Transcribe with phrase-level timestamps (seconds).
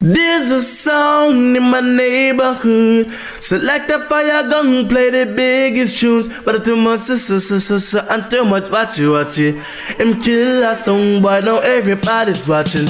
[0.00, 3.10] There's a song in my neighborhood.
[3.40, 6.28] Select a fire gun, play the biggest tunes.
[6.44, 9.54] But much, so, so, so, so, so, and too much, watch you, watch it.
[9.96, 12.84] Him kill a song, boy, now everybody's watching.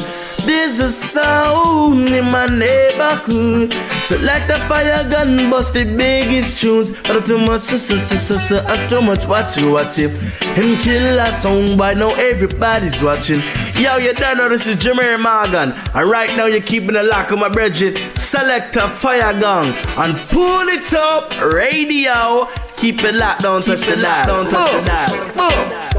[0.47, 3.73] There's a sound in my neighborhood.
[4.03, 6.91] Select a fire gun, bust the biggest tunes.
[6.91, 10.11] But much, so, so, so, so, so, and too much, watch you, watch it.
[10.57, 13.41] Him kill a song, boy, now everybody's watching.
[13.79, 15.73] Yo, you don't know this is Jimmy Morgan.
[15.95, 18.19] And right now you're keeping the lock of my bridget.
[18.19, 19.67] Select a fire gun
[19.99, 22.49] and pull it up radio.
[22.77, 24.27] Keep it locked, don't touch the dial.
[24.27, 25.96] Don't touch the dial.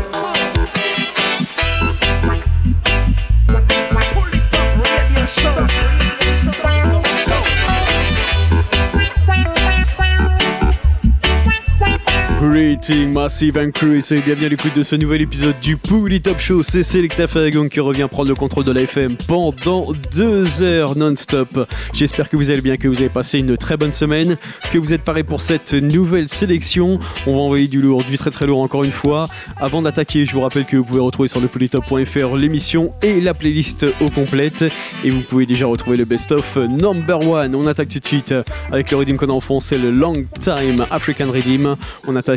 [12.49, 16.63] Greeting Massive Crew et bienvenue à l'écoute de ce nouvel épisode du Pouli Top Show.
[16.63, 21.67] C'est Selecta Ferragon qui revient prendre le contrôle de la FM pendant deux heures non-stop.
[21.93, 24.37] J'espère que vous allez bien, que vous avez passé une très bonne semaine,
[24.71, 26.99] que vous êtes parés pour cette nouvelle sélection.
[27.25, 29.27] On va envoyer du lourd, du très très lourd encore une fois.
[29.57, 33.33] Avant d'attaquer, je vous rappelle que vous pouvez retrouver sur le polytop.fr l'émission et la
[33.33, 34.63] playlist au complète.
[35.03, 37.55] Et vous pouvez déjà retrouver le best-of number one.
[37.55, 38.33] On attaque tout de suite
[38.71, 41.75] avec le redeem qu'on a en c'est le Long Time African Redeem.
[42.07, 42.36] On attaque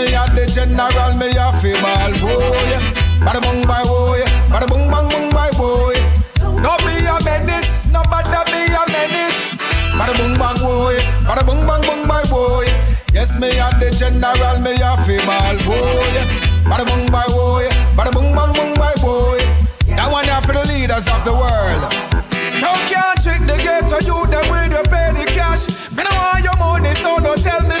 [0.00, 2.72] me a the general, me a female boy.
[3.20, 5.96] Bada boom bye boy, bada boom bang boom bye boy.
[6.64, 9.60] No be a menace, no bada be a menace.
[9.98, 10.96] Bada boom bang boy,
[11.28, 12.66] bada boom bang boom bye boy.
[13.12, 16.16] Yes, me a the general, me a female boy.
[16.64, 19.40] Bada boom bye boy, bada boom bang boom bye boy.
[19.96, 21.84] That one here for the leaders of the world.
[22.62, 25.68] Don't can't trick the ghetto you them with your the cash.
[25.92, 27.79] Me no want your money, so no tell me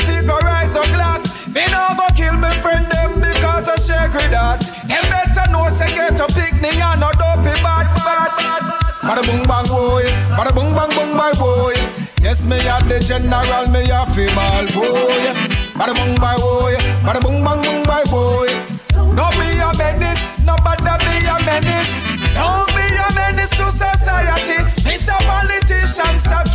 [6.60, 8.32] picnic and no dopey bad bad.
[9.02, 10.04] Bada boom bang boy,
[10.36, 11.74] bada boom bang boom bye boy.
[12.20, 15.24] Yes, me a the general, me a female boy.
[15.78, 18.50] Bada boom bye boy, bada boom bang boom bye boy.
[19.16, 21.96] No be a menace, no bada be a menace.
[22.34, 24.60] Don't be a menace to society.
[24.84, 26.46] This a politician, stop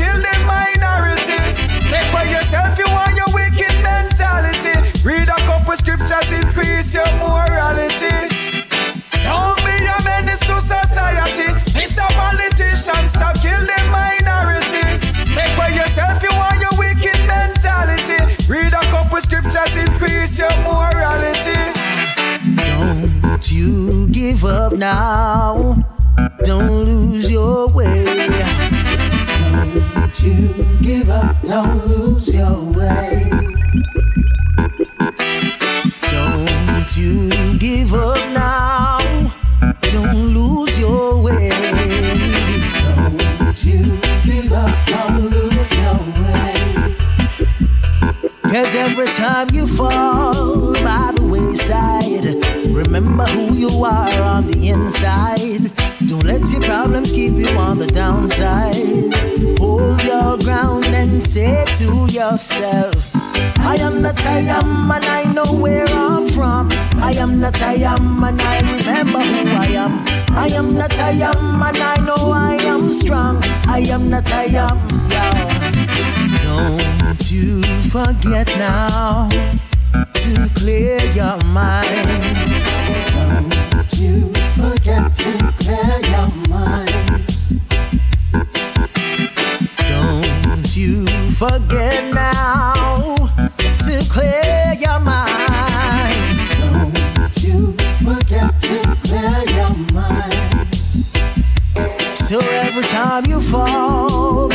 [24.04, 25.76] Give up now.
[26.44, 28.06] Don't lose your way.
[29.46, 31.42] Don't you give up.
[31.44, 33.30] Don't lose your way.
[36.12, 39.32] Don't you give up now.
[39.84, 41.50] Don't lose your way.
[42.86, 44.88] Don't you give up.
[44.88, 46.96] Don't lose your way.
[48.44, 55.72] Cause every time you fall by the wayside, remember who you are on the inside.
[56.08, 58.76] Don't let your problems keep you on the downside.
[59.60, 62.96] Hold your ground and say to yourself,
[63.60, 66.70] I am not I am and I know where I'm from.
[67.02, 70.06] I am not I am and I remember who I am.
[70.38, 73.40] I am not I am and I know I am strong.
[73.68, 74.78] I am not I am.
[75.10, 75.56] Yeah.
[76.44, 79.30] Don't you forget now
[80.20, 82.06] to clear your mind.
[83.72, 87.24] Don't you forget to clear your mind.
[89.90, 93.16] Don't you forget now
[93.86, 96.38] to clear your mind.
[96.60, 97.74] Don't you
[98.04, 100.76] forget to clear your mind.
[102.16, 104.55] So every time you fall by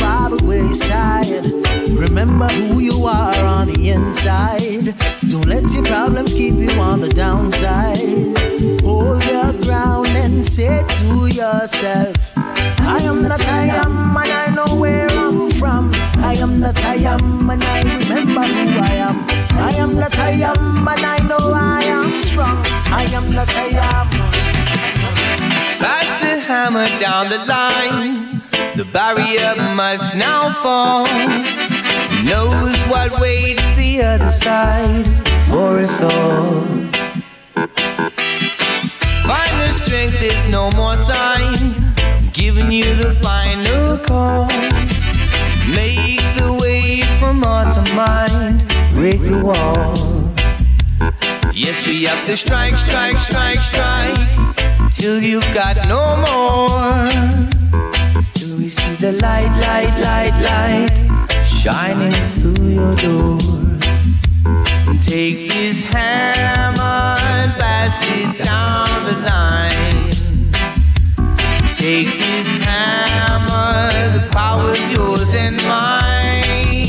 [2.21, 4.93] remember who you are on the inside.
[5.29, 7.97] Don't let your problems keep you on the downside.
[8.81, 14.79] Hold your ground and say to yourself, I am that I am and I know
[14.79, 15.91] where I'm from.
[16.17, 19.17] I am that I am and I remember who I am.
[19.57, 22.57] I am that I am and I know I am strong.
[22.93, 24.09] I am that I am.
[25.81, 28.41] That's the hammer down the line.
[28.75, 31.70] The barrier must now fall.
[32.23, 35.05] Knows what waits the other side
[35.49, 36.61] for us all.
[39.25, 41.55] Final strength, there's no more time.
[42.31, 44.45] Giving you the final call.
[45.75, 48.67] Make the way from heart to mind.
[48.93, 49.95] Break the wall.
[51.53, 54.41] Yes, we have to strike, strike, strike, strike.
[54.91, 57.05] Till you've got no more
[58.35, 61.10] Till we see the light, light, light, light
[61.61, 63.37] shining through your door.
[64.99, 70.09] Take this hammer and pass it down the line.
[71.75, 76.87] Take this hammer, the power's yours and mine.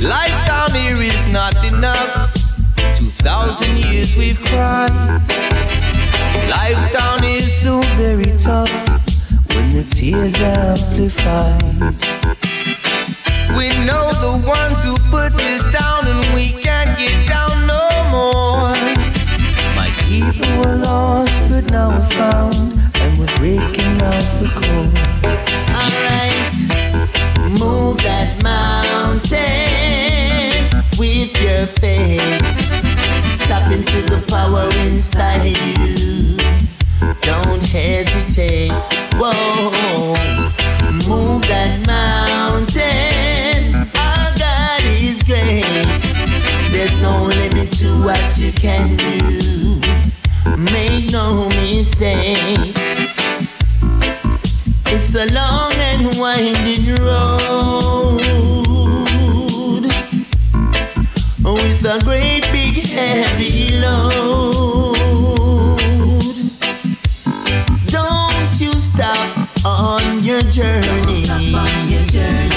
[0.00, 2.32] Life down here is not enough.
[2.94, 4.90] Two thousand years we've cried.
[6.48, 8.87] Life down is so very tough
[9.90, 11.62] tears amplified.
[13.56, 18.74] We know the ones who put this down, and we can't get down no more.
[19.74, 22.54] My people were lost, but now we're found,
[22.96, 24.92] and we're breaking out the core.
[25.80, 26.54] Alright,
[27.58, 29.38] move that mountain
[30.98, 32.40] with your faith.
[33.48, 36.37] Tap into the power inside you.
[37.20, 38.72] Don't hesitate.
[39.14, 40.14] Whoa,
[41.08, 43.74] move that mountain.
[43.94, 45.64] Our God is great.
[46.72, 49.80] There's no limit to what you can do.
[50.56, 52.74] Make no mistake.
[54.86, 58.18] It's a long and winding road
[61.44, 62.27] with a great
[70.48, 72.48] on your journey.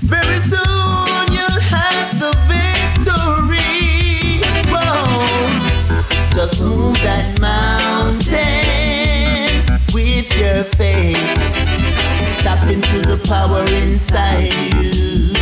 [0.00, 3.60] Very soon you'll have the victory.
[4.72, 5.50] Whoa.
[6.34, 8.38] Just move that mountain
[9.92, 11.16] with your faith.
[12.42, 15.34] Tap into the power inside you.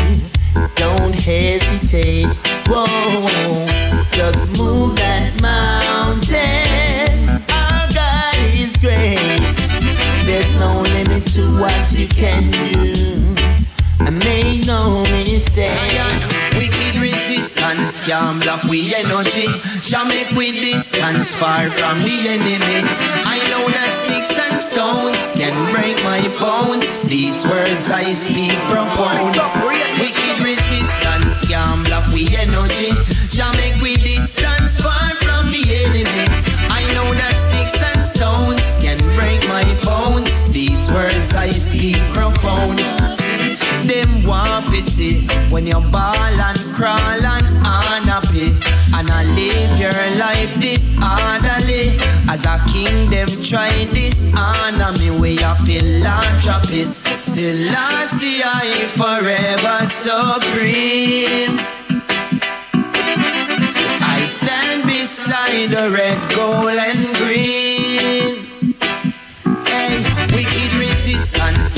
[0.75, 2.27] Don't hesitate.
[2.67, 3.67] Whoa.
[4.11, 5.16] Just move that
[10.47, 13.35] There's no limit to what you can do.
[13.99, 15.75] I make no mistake.
[16.55, 19.49] Wicked resistance can't block we energy.
[19.83, 22.87] Jah make we distance far from the enemy.
[23.27, 27.01] I know that sticks and stones can break my bones.
[27.01, 29.35] These words I speak profound.
[29.99, 32.95] Wicked resistance can't block we energy.
[33.35, 34.16] Jah make we distance
[40.87, 42.79] These words I speak profound.
[42.79, 48.55] Them want to see when you ball and crawl and unhappy.
[48.95, 51.99] And I live your life disorderly.
[52.31, 55.11] As a king, them try this honor me.
[55.11, 57.03] We are philanthropist.
[57.25, 61.59] Selassie, I forever supreme.
[64.07, 67.66] I stand beside the red, gold, and green.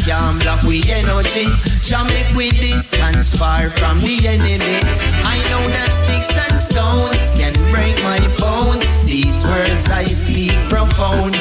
[0.09, 1.45] Can't block we energy.
[1.85, 4.81] Jah make we distance far from the enemy.
[5.21, 8.89] I know that sticks and stones can break my bones.
[9.05, 11.37] These words I speak profound.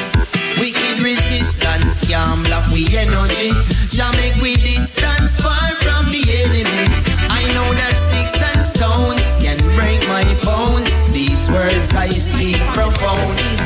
[0.60, 3.56] Wicked resistance can't block we energy.
[3.88, 6.84] Jah make we distance far from the enemy.
[7.40, 10.92] I know that sticks and stones can break my bones.
[11.16, 13.57] These words I speak profound.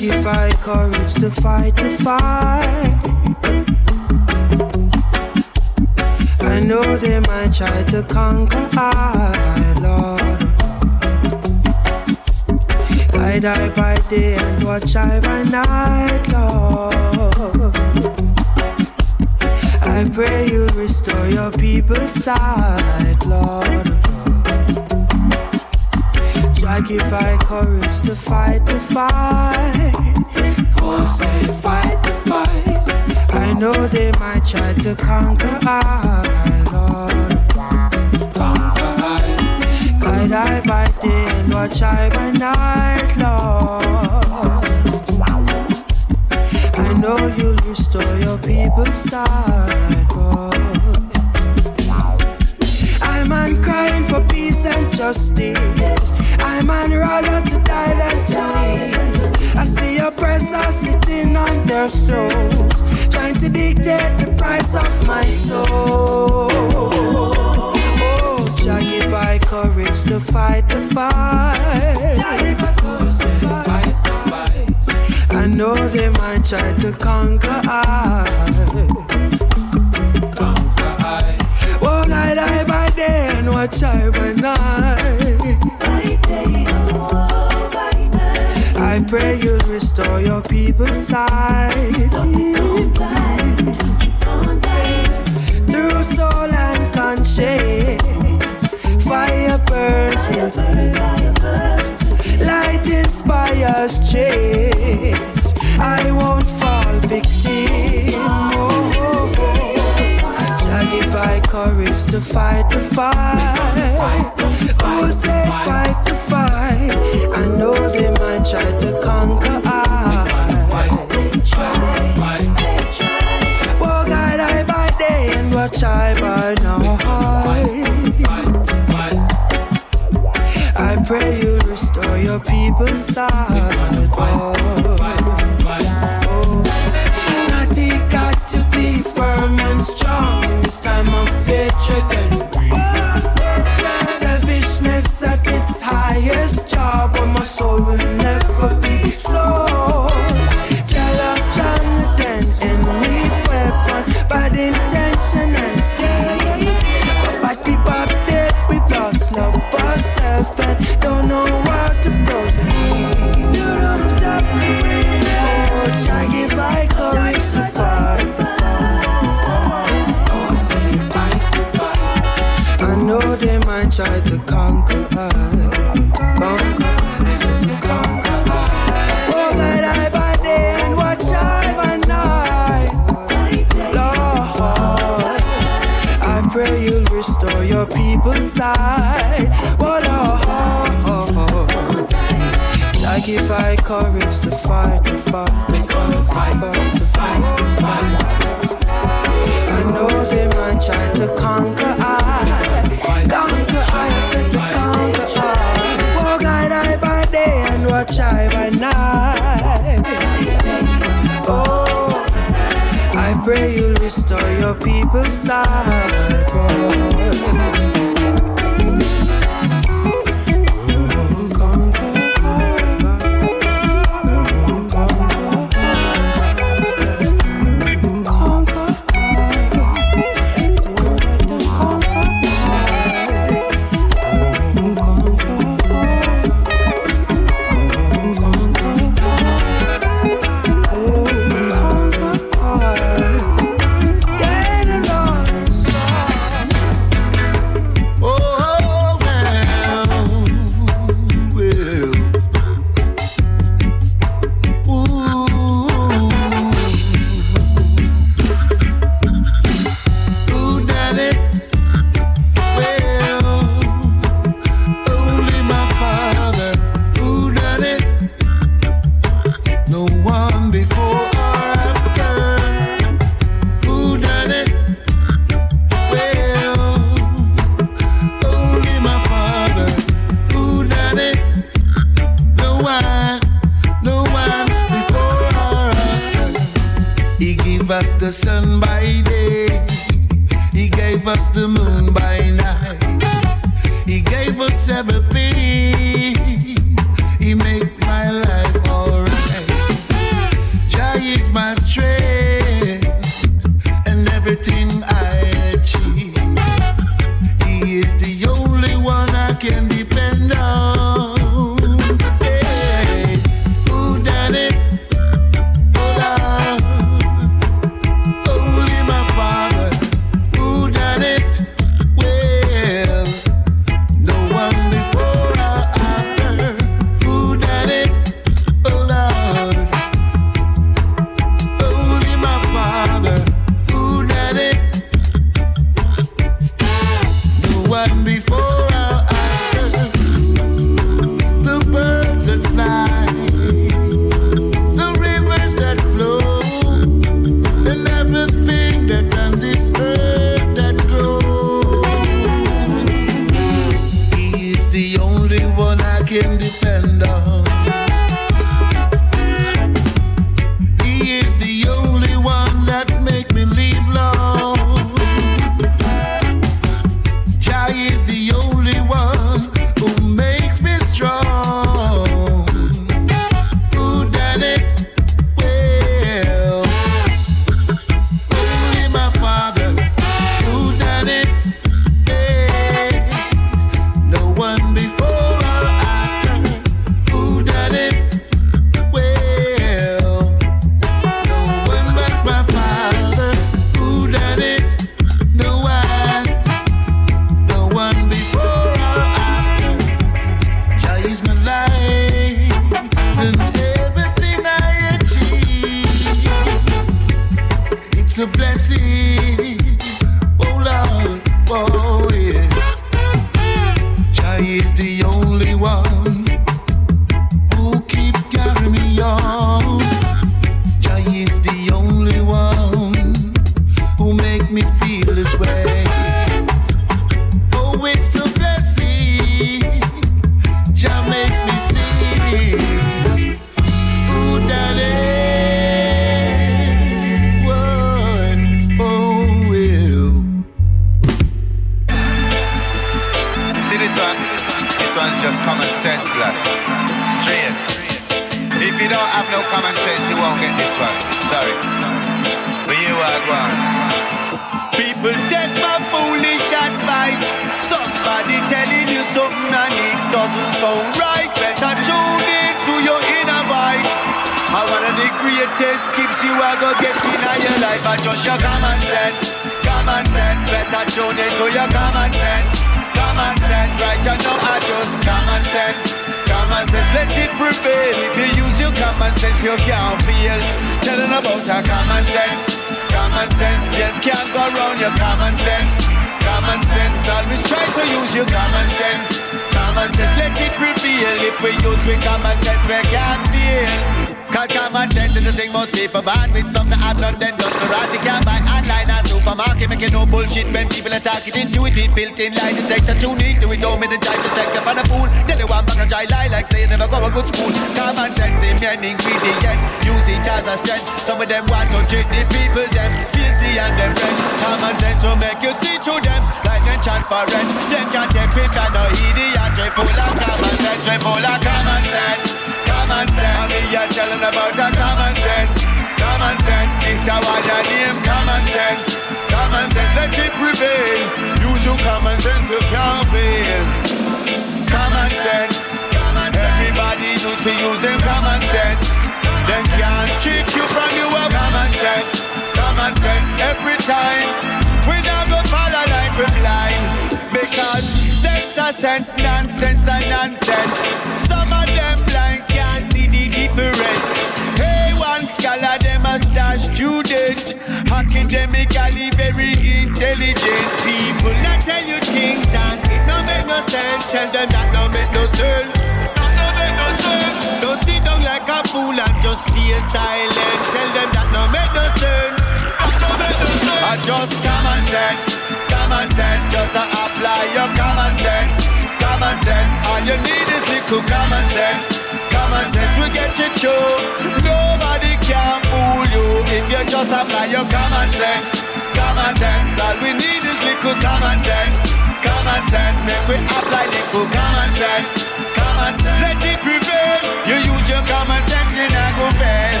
[591.02, 592.12] Little common sense.
[592.42, 595.44] Common sense, make we apply little common sense.
[595.76, 597.36] Common sense, let it prevail.
[597.68, 600.00] You use your common sense, you not go fail.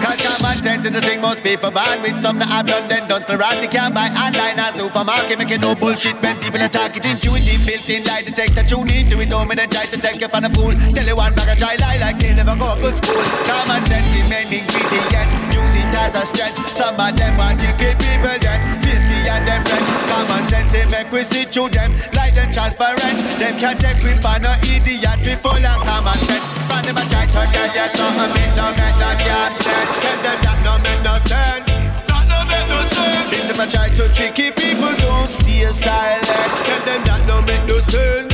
[0.00, 2.20] Cause common sense is the thing most people ban with.
[2.22, 3.22] Some that have done then done.
[3.22, 5.38] Sterati can buy online or supermarket.
[5.38, 7.60] Making no bullshit when people attack it Intuitive.
[7.66, 10.72] Built-in lie detector Tune into it, me try to take you for the fool.
[10.94, 13.22] Tell you one bag of dry lie like say never go good school.
[13.44, 17.68] Common sense is main ingredient Use it as a strength Some of them want to
[17.76, 18.40] kill people
[18.80, 19.62] Fiercely them
[20.10, 24.14] Common sense they make we see through them Like them transparent Them can't take we
[24.18, 28.72] for no idiot We full of common sense them a try to something Make no
[28.74, 31.66] make no sense Tell them that no make no sense.
[32.08, 33.50] That no make no sense.
[33.50, 36.24] If a try to tricky people, don't stay silent.
[36.64, 38.29] Tell them that no make no sense.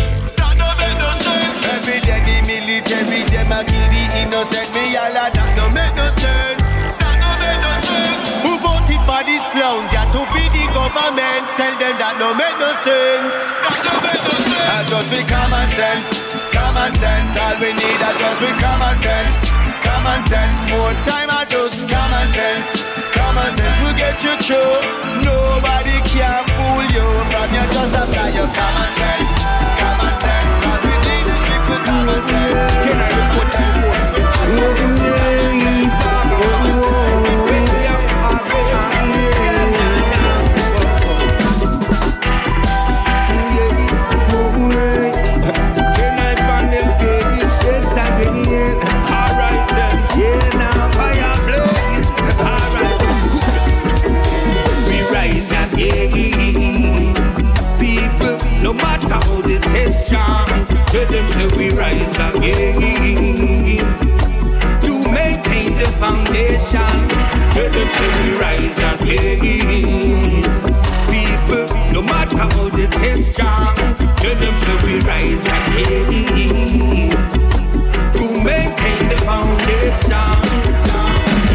[11.86, 13.30] Them that no make no sense.
[13.62, 14.66] That no make no sense.
[14.74, 16.06] And just with common sense,
[16.50, 17.30] common sense.
[17.38, 20.58] All we need is just with common sense common sense.
[20.74, 22.82] More time I just common sense.
[23.14, 24.74] Common sense will get you through.
[25.22, 29.45] Nobody can fool you from your just apply your common sense.
[66.66, 67.08] Foundation.
[67.50, 69.38] Tell them say we rise again.
[71.06, 73.74] People, no matter how the test strong,
[74.16, 77.10] tell them say we rise again
[78.12, 80.45] to maintain the foundation.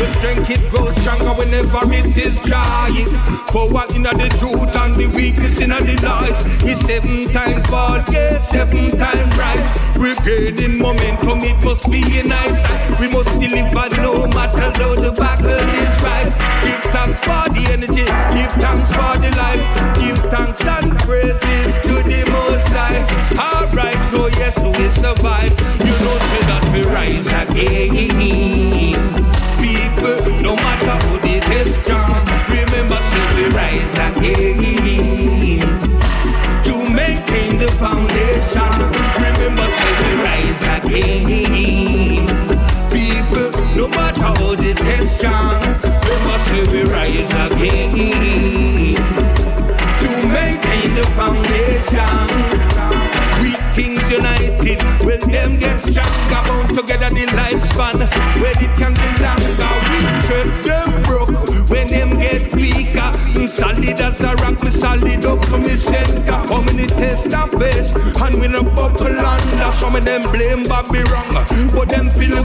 [0.02, 3.06] The strength it grows stronger whenever it is trying.
[3.54, 6.42] Power in the truth and the weakness in the lies.
[6.66, 9.62] It's seven times fall, yeah, seven times rise.
[10.02, 12.58] Regaining momentum, it must be a nice.
[12.98, 16.34] We must deliver no matter how the battle is right.
[16.66, 19.62] Give thanks for the energy, give thanks for the life.
[20.02, 23.06] Give thanks and praises to the Most High.
[23.38, 25.54] Alright, oh yes, we survive.
[25.78, 29.21] You know, say that we rise again
[30.02, 32.26] people, no matter how they test strong.
[32.50, 34.58] Remember, say we rise again
[36.64, 38.74] to maintain the foundation.
[39.22, 42.26] Remember, say we rise again.
[42.90, 45.62] People, no matter how they test strong.
[45.84, 47.92] Remember, say we rise again
[50.00, 52.28] to maintain the foundation
[53.42, 54.82] We kings united.
[55.06, 58.00] When them get stronger, bound together the lifespan.
[58.42, 59.91] When it can be longer,
[60.32, 61.30] tread them broke.
[61.70, 66.40] When them get weaker, mm, solid as a rock, me solid up to me center.
[66.50, 67.92] How many tests and face,
[68.22, 69.72] and we no buckle under.
[69.80, 71.32] Some of them blame Bobby wrong,
[71.74, 72.44] but them feel a.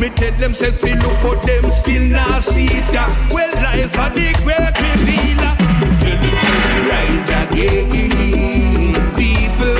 [0.00, 3.10] Me tell them say feel look, but them still not see that.
[3.32, 5.54] Well, life a the great revealer.
[6.02, 7.86] Tell them say rise again,
[9.16, 9.78] people.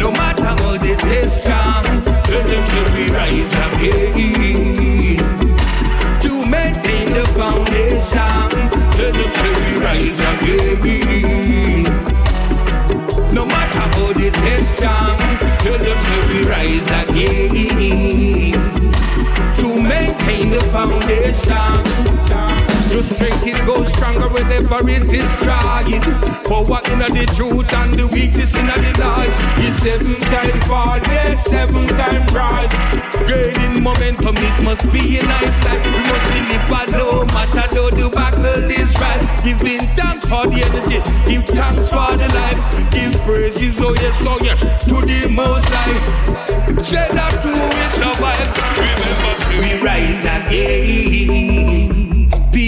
[0.00, 4.17] No matter how they test tell them to rise again.
[14.78, 15.18] Test strong,
[15.58, 18.52] tell we rise again.
[19.56, 21.87] To maintain the foundation.
[23.08, 26.02] Strength it goes stronger whenever it is trying.
[26.44, 29.36] Power in the truth and the weakness in the lies.
[29.64, 32.72] It's seven times fall, yes, seven times rise.
[33.26, 35.84] Gaining momentum, it must be a nice sight.
[35.86, 39.22] We must deliver no matter though the battle is right.
[39.42, 42.60] Giving thanks for the energy, give thanks for the life.
[42.92, 45.96] Give praises, oh yes, oh yes, to the most high.
[46.82, 47.56] Say that we
[47.96, 48.48] survive.
[48.76, 51.97] Remember, we rise again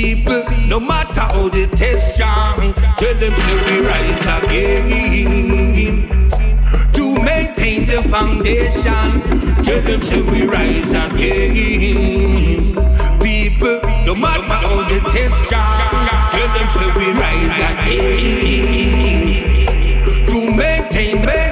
[0.01, 6.29] people, no matter how they test strong, tell them to we rise again.
[6.95, 9.11] To maintain the foundation,
[9.63, 12.75] tell them to we rise again.
[13.21, 19.11] People, no matter how they test strong, tell them to we rise again.
[20.27, 21.50] To maintain, maintain,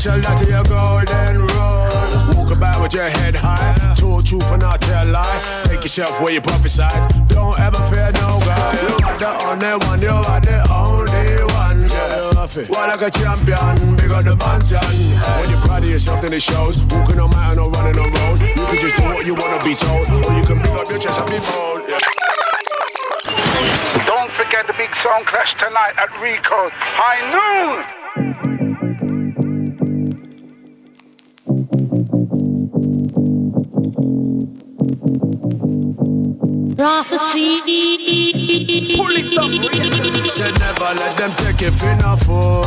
[0.00, 2.36] potential, that your golden rule.
[2.36, 5.64] Walk about with your head high, told truth and not tell lie.
[5.64, 6.88] Take yourself where you prophesy.
[7.28, 8.72] Don't ever fear no guy.
[8.80, 11.84] You are the only one, you are the only one.
[11.88, 14.80] Girl, well, like a champion, big on the bantan.
[15.40, 16.80] When you proud of yourself, then it shows.
[16.88, 18.40] Walking on mountain or running on road.
[18.40, 20.98] You can just do what you wanna be told, or you can pick up your
[20.98, 21.84] chest and be bold.
[21.84, 22.00] Yeah.
[24.06, 26.70] Don't forget the big sound clash tonight at Rico.
[26.72, 27.99] High noon.
[40.42, 40.58] Up.
[40.58, 42.62] Never let them take it for no fool.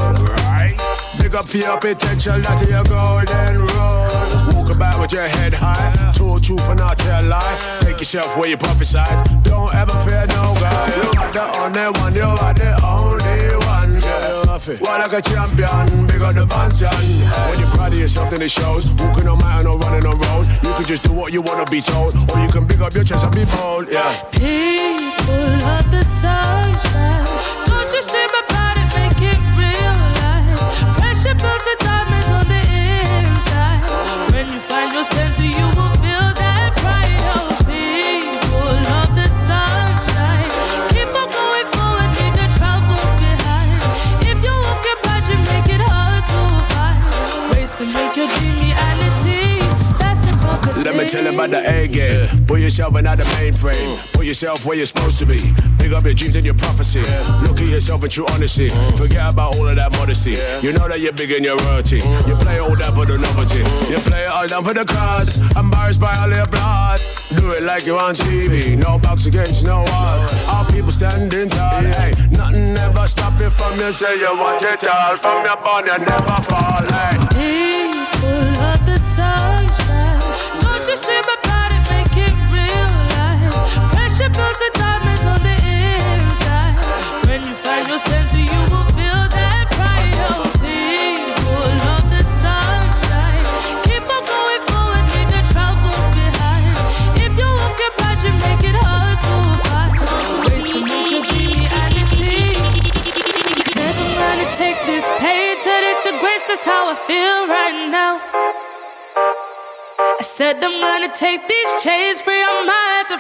[0.48, 0.76] Right.
[1.20, 4.56] Big up for your potential, that your golden rule.
[4.56, 5.94] Walk about with your head high.
[6.14, 7.80] Told truth and not tell lie.
[7.82, 9.44] Take yourself where you prophesied.
[9.44, 10.88] Don't ever fear no guy.
[10.96, 13.92] You are the only one, you are the only one.
[14.02, 16.94] Girl, well, like a champion, big on the bantan.
[17.50, 18.90] When you're proud of yourself, then it shows.
[18.96, 20.48] Walking on mountain or running on road.
[20.64, 23.04] You can just do what you wanna be told, or you can big up your
[23.04, 23.90] chest and be bold.
[23.90, 24.10] Yeah.
[24.32, 27.13] People of the sunshine,
[35.04, 36.33] you to you will feel
[50.84, 52.46] Let me tell you about the A game.
[52.46, 54.14] Put yourself in the mainframe.
[54.14, 55.40] Put yourself where you're supposed to be.
[55.78, 57.00] Big up your dreams and your prophecy.
[57.42, 58.68] Look at yourself in true honesty.
[58.68, 58.98] Mm.
[58.98, 60.36] Forget about all of that modesty.
[60.66, 62.00] You know that you're big in your royalty.
[62.00, 62.28] Mm.
[62.28, 63.64] You play all that for the novelty.
[63.88, 65.38] You play it all down for the cards.
[65.56, 67.00] Embarrassed by all your blood.
[67.40, 68.78] Do it like you're on TV.
[68.78, 70.20] No box against no wall.
[70.52, 71.84] All people standing tall.
[71.96, 73.92] Hey, nothing ever stop you from you.
[73.92, 75.16] Say you want it all.
[75.16, 76.84] From your bond, you never fall.
[76.92, 77.16] Hey.
[77.32, 79.63] People of the sunshine,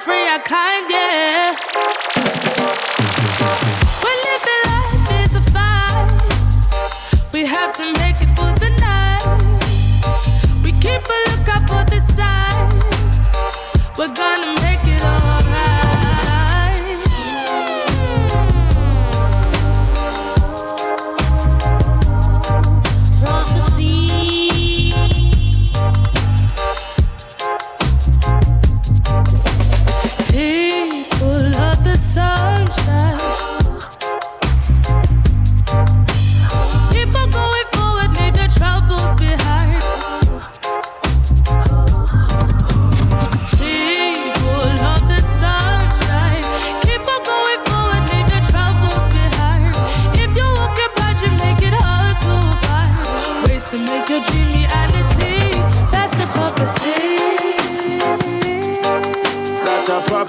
[0.03, 1.55] free our kind, yeah.
[4.03, 4.42] We're
[7.33, 9.23] We have to make it for the night.
[10.63, 12.75] We keep a lookout for the signs.
[13.97, 14.82] We're gonna make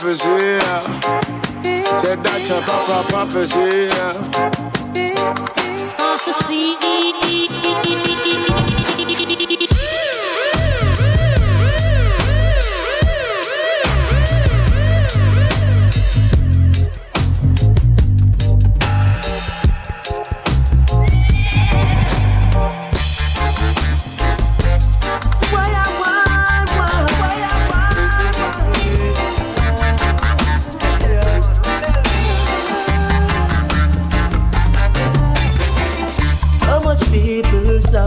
[0.05, 0.29] prophecy.
[0.29, 1.99] yeah.
[1.99, 3.89] Said that's a proper prophecy.
[3.89, 4.15] yeah.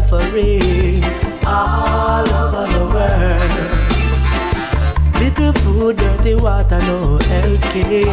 [0.07, 1.03] suffering
[1.45, 3.51] all over the world.
[5.19, 8.05] Little food, dirty water, no health care.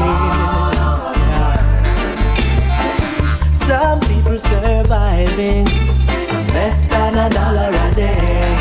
[3.52, 5.68] Some people surviving
[6.34, 8.54] on less than a dollar a day.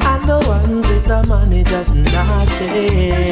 [0.00, 3.23] And the ones with the money just not.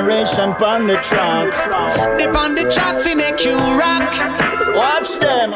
[0.00, 1.52] generation pon the track.
[2.16, 4.10] They on the track fi make you rock.
[4.74, 5.50] Watch them.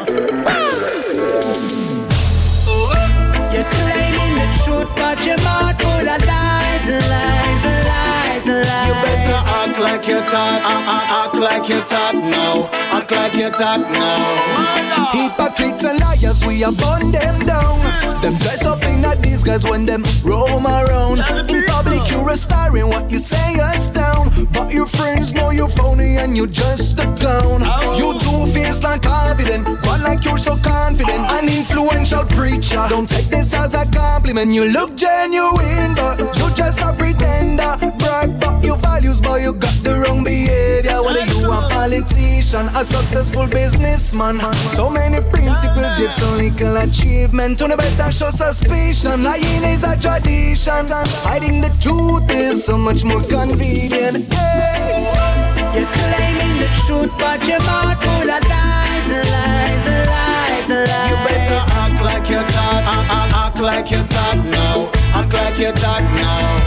[3.53, 7.34] You're claiming the truth, but your mouth full of lies, lies
[9.85, 15.11] like you talk, act, act like you talk now, act like you talk now.
[15.13, 17.79] Hypocrites and liars, we are burn them down.
[18.21, 21.19] Them dress up in a disguise when them roam around.
[21.49, 25.51] In public, you're a star in what you say is down, but your friends know
[25.51, 27.61] you're phony and you're just a clown.
[27.99, 28.14] You
[29.35, 29.85] confident.
[29.85, 31.19] One like you're so confident.
[31.31, 32.85] An influential preacher.
[32.89, 34.53] Don't take this as a compliment.
[34.53, 37.75] You look genuine, but you just a pretender.
[37.99, 41.01] Brag about your values, but you got the wrong behavior.
[41.03, 44.39] Whether you a politician, a successful businessman.
[44.53, 47.59] So many principles, yet so little achievement.
[47.59, 49.23] To the better show suspicion.
[49.23, 50.87] Lying is a tradition.
[51.27, 54.33] Hiding the truth is so much more convenient.
[54.33, 56.24] Hey.
[56.87, 61.09] You're claiming but your mouth full of lies, lies, lies, lies.
[61.09, 65.57] You better act like you talk, uh, uh, act like you talk now, act like
[65.59, 66.57] you talk now.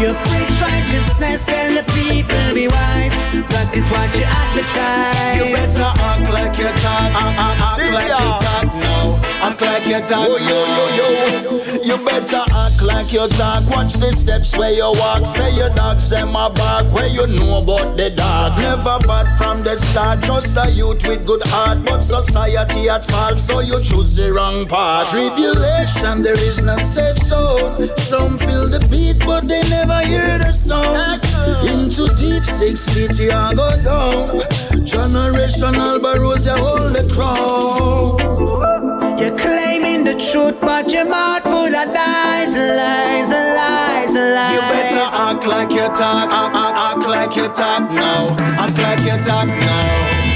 [0.00, 3.14] You preach righteousness, tell the people be wise.
[3.50, 5.36] Practice what you advertise.
[5.36, 9.86] You better act like you talk, uh, uh, act like you talk now, act like
[9.86, 11.48] you talk Yo, yo, yo, yo.
[11.82, 13.64] You better act like you talk.
[13.70, 15.26] Watch the steps where you walk.
[15.26, 16.92] Say your dogs them my bark.
[16.92, 18.58] Where you know about the dog.
[18.58, 20.20] Never bad from the start.
[20.20, 21.84] Just a youth with good heart.
[21.84, 23.40] But society at fault.
[23.40, 25.10] So you choose the wrong path.
[25.10, 27.88] Tribulation, there is no safe zone.
[27.96, 31.22] Some feel the beat, but they never hear the sound.
[31.68, 34.40] Into deep six feet, you go down.
[34.84, 38.87] Generational barrows, you hold the crown.
[39.18, 44.54] You're claiming the truth, but your mouth full of lies, lies, lies, lies.
[44.54, 48.28] You better act like you talk, act, act, act like you talk now,
[48.62, 50.28] act like you talk now.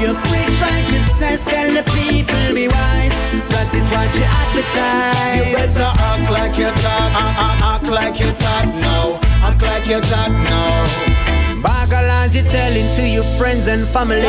[0.00, 3.12] You preach righteousness, tell the people be wise.
[3.52, 5.36] Practice what you advertise.
[5.36, 9.86] You better act like you talk, act, act, act like you talk now, act like
[9.86, 11.25] you talk now.
[11.66, 14.20] Bagalans you're telling to your friends and family.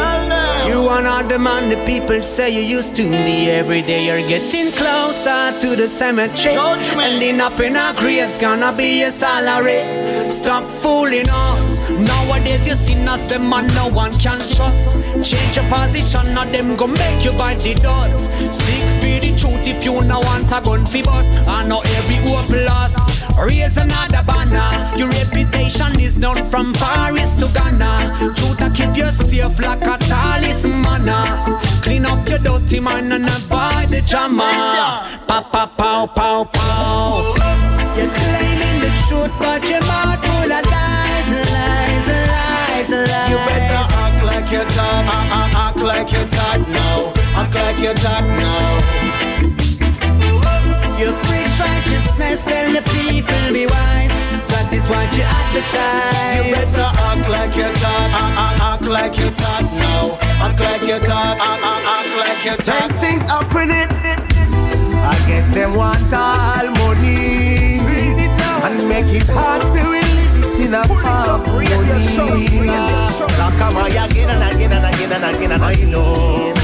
[0.72, 3.50] You are not the man the people say you used to be.
[3.52, 6.56] Every day you're getting closer to the cemetery.
[6.58, 9.82] Ending up in our graves, gonna be your salary.
[10.32, 11.78] Stop fooling us.
[11.92, 15.00] Nowadays you see us, them man no one can trust.
[15.24, 18.32] Change your position, now them go make you buy the dust.
[18.52, 21.50] Seek for the truth if you no want a gun fi bust.
[21.50, 22.98] I know every hope lost.
[23.38, 24.98] Raise another banner.
[24.98, 28.34] Your reputation is known from Paris to Ghana.
[28.36, 31.10] Truth to keep you safe like a talisman.
[31.82, 35.06] Clean up your dirty mind and avoid the drama.
[35.28, 37.36] Pa pa pow pow pow.
[37.98, 43.30] You're claiming the truth, but your mouth full of lies, lies, lies, lies.
[43.30, 47.94] You better act like you talk, act, act, like you talk now, act like you
[47.94, 49.08] talk now.
[50.98, 54.16] You preach righteousness, tell the people be wise.
[54.50, 56.48] Practice what you advertise.
[56.48, 60.82] You better act like you talk, act, act, act like you talk now, act like
[60.90, 62.92] you talk, act, act, act like you talk.
[62.92, 63.90] Things things happening.
[64.98, 67.78] I guess they want all money
[68.66, 71.68] and make it hard to live in a harmony.
[73.38, 76.57] Like I'm again and again and again and again and I know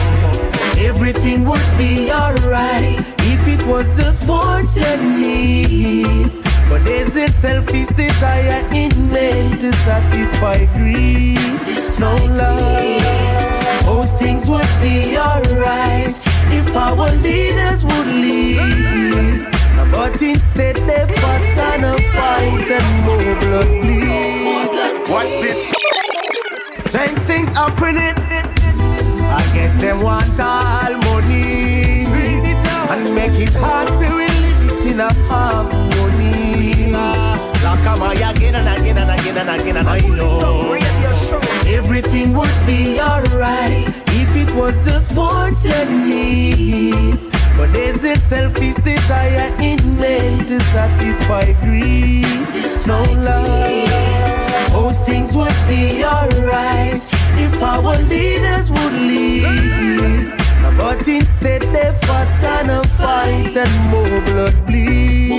[0.85, 2.99] everything would be alright
[3.31, 6.35] if it was just wants and needs.
[6.69, 11.37] But there's this selfish desire in men to satisfy greed.
[11.65, 16.15] There's no love, those things would be alright
[16.51, 19.47] if our leaders would lead.
[19.91, 25.09] But instead they fuss and a fight and more blood bleed.
[25.09, 25.59] What's this?
[26.91, 28.32] Same things happening.
[29.33, 35.11] I guess them want all money and make it hard to live it in a
[35.27, 36.91] harmony.
[36.91, 40.77] Like I'm again and again and again and again and I know
[41.65, 43.87] everything would be alright
[44.21, 47.25] if it was just wants and needs.
[47.57, 52.27] But there's this selfish desire in men to satisfy greed.
[52.85, 57.12] No love, those things would be alright
[57.45, 60.31] if our leaders would lead.
[60.77, 65.29] But instead they fuss and a fight and more blood bleed.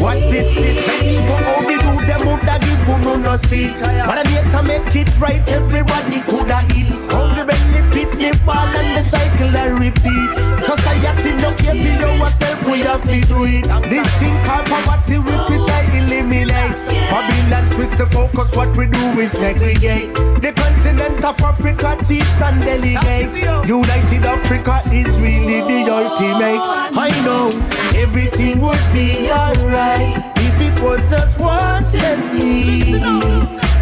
[0.00, 0.48] What's this?
[0.54, 3.74] This begging for all the do them would have give who no no seat.
[3.80, 6.88] But I need to make it right, everybody coulda eat.
[7.12, 10.28] Hungry belly pit the ball and the cycle I repeat.
[10.64, 13.66] Society no care for yourself, we have to do it.
[13.90, 15.68] This thing called poverty we fit
[16.10, 16.76] eliminate.
[17.10, 20.14] Babylon switch the focus, what we do is segregate.
[20.42, 23.34] The continent of Africa chiefs and delegate.
[23.66, 26.62] United Africa is really the ultimate.
[26.98, 27.48] I know
[27.96, 33.04] everything would be alright if it was just and needs.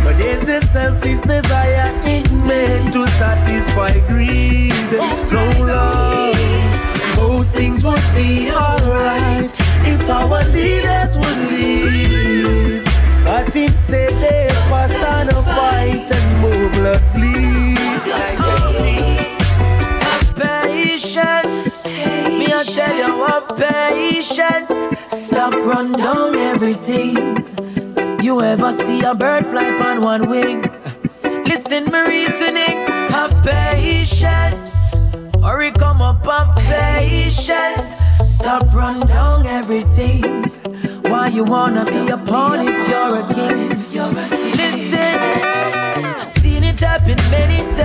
[0.05, 4.73] But there's the selfish desire in men to satisfy greed.
[5.33, 6.37] No love,
[7.17, 9.51] those things would be alright
[9.85, 12.08] if our leaders would lead.
[22.69, 24.73] shadow of patience.
[25.09, 27.17] Stop, run down everything.
[28.23, 30.71] You ever see a bird fly on one wing?
[31.23, 32.87] Listen, my reasoning.
[33.15, 35.15] Have patience.
[35.43, 37.87] Hurry, come up, have patience.
[38.21, 40.45] Stop, run down everything.
[41.11, 43.69] Why you wanna be a pawn if you're a king?
[44.57, 45.19] Listen,
[46.05, 47.78] I've seen it happen many times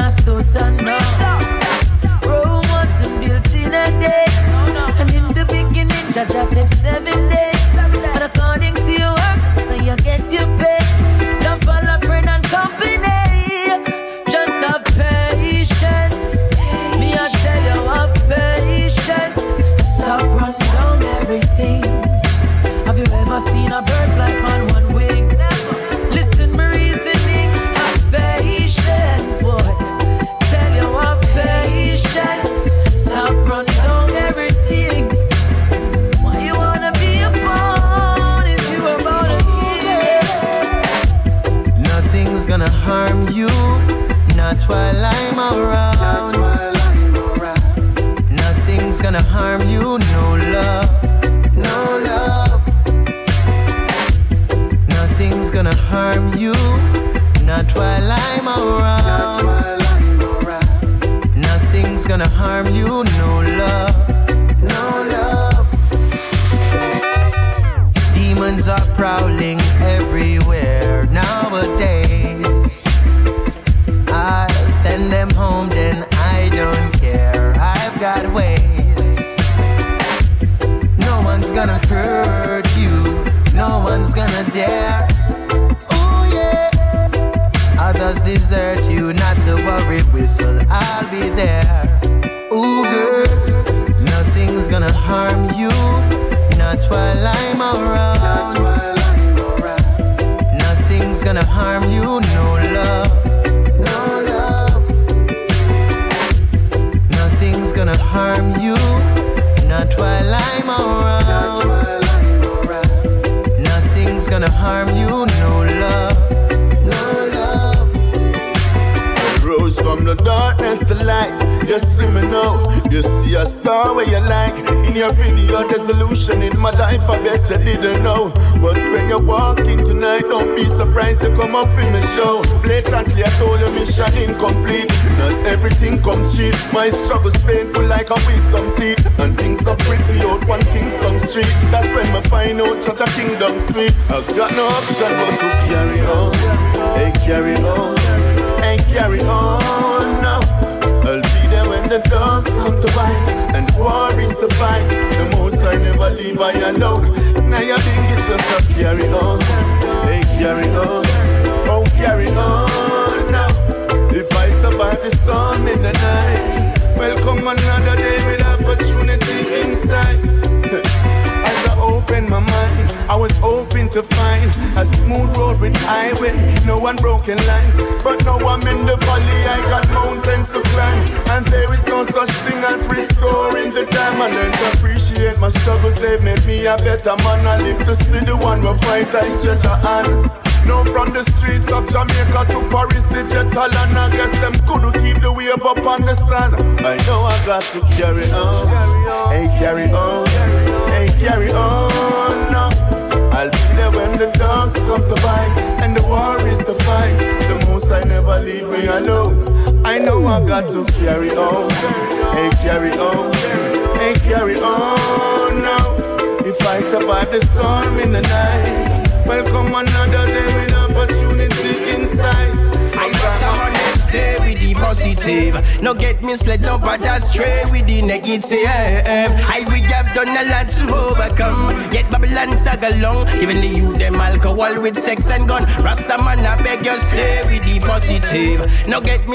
[0.00, 0.98] not slow down no.
[2.28, 4.26] Rome wasn't built in a day,
[5.00, 7.55] and in the beginning, Jah Jah takes seven days.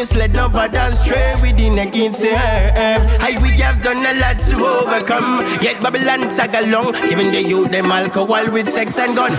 [0.02, 2.34] misled, no bad and stray within against her.
[2.34, 3.40] I eh.
[3.40, 5.46] we have done a lot to overcome.
[5.62, 9.34] Yet Babylon tag along, giving the youth them alcohol with sex and gun.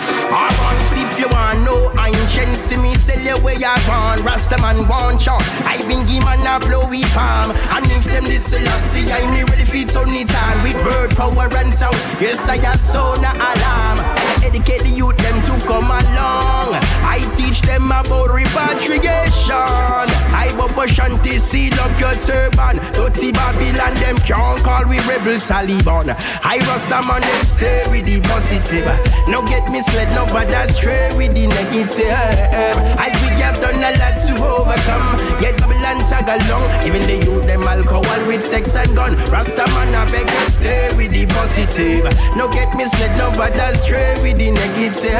[0.95, 4.23] If you want no ancient, see me tell you where you're born.
[4.23, 5.43] Rasta man one shot.
[5.67, 7.51] I been give man a blowy palm.
[7.75, 11.75] And if them this see I me ready for Tony Tan with bird power and
[11.75, 11.99] sound.
[12.23, 16.75] Yes, I have sound alarm educate the youth them to come along.
[17.07, 20.09] I teach them about repatriation.
[20.35, 22.77] I bump a shanty, seal up your turban.
[22.93, 26.15] Dirty Babylon, them can't call we rebel Taliban.
[26.45, 28.87] I rust them on them stay with the positive.
[29.29, 32.11] No get misled, no bad stray with the negative.
[32.99, 35.17] I we have done a lot to overcome.
[35.41, 36.67] Get Babylon tag along.
[36.87, 39.17] Even the youth them alcohol with sex and gun.
[39.31, 42.05] Rasta man, I beg you stay with the positive.
[42.37, 44.15] No get misled, no bad stray.
[44.23, 45.15] with with the negative.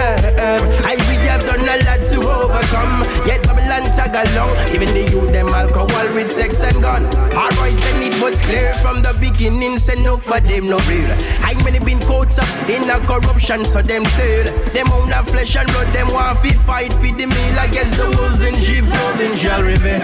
[0.85, 3.03] I we have done a lot to overcome.
[3.25, 7.05] Get Babylon tag along, even the youth them alcohol with sex and gun.
[7.35, 11.11] Alright, and it was clear from the beginning, say no for them no real.
[11.43, 15.57] I many been caught up in a corruption, so them still them own a flesh
[15.57, 15.89] and blood.
[15.95, 20.01] Them want fi fight for the meal against the wolves in sheep clothing shall reveal.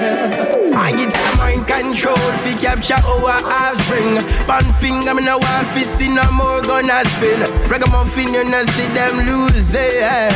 [0.75, 4.21] I get some mind control fi capture our offspring.
[4.47, 7.41] Pan finger me no want fi see no more gonna spin.
[7.69, 10.35] Ragamuffin you no see them lose it.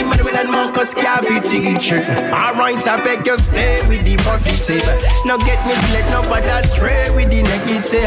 [0.00, 2.00] Emmanuel and Marcus Garvey teacher.
[2.32, 4.80] Alright, I beg you stay with the positive.
[5.28, 8.00] No get misled, no but stray with the negative.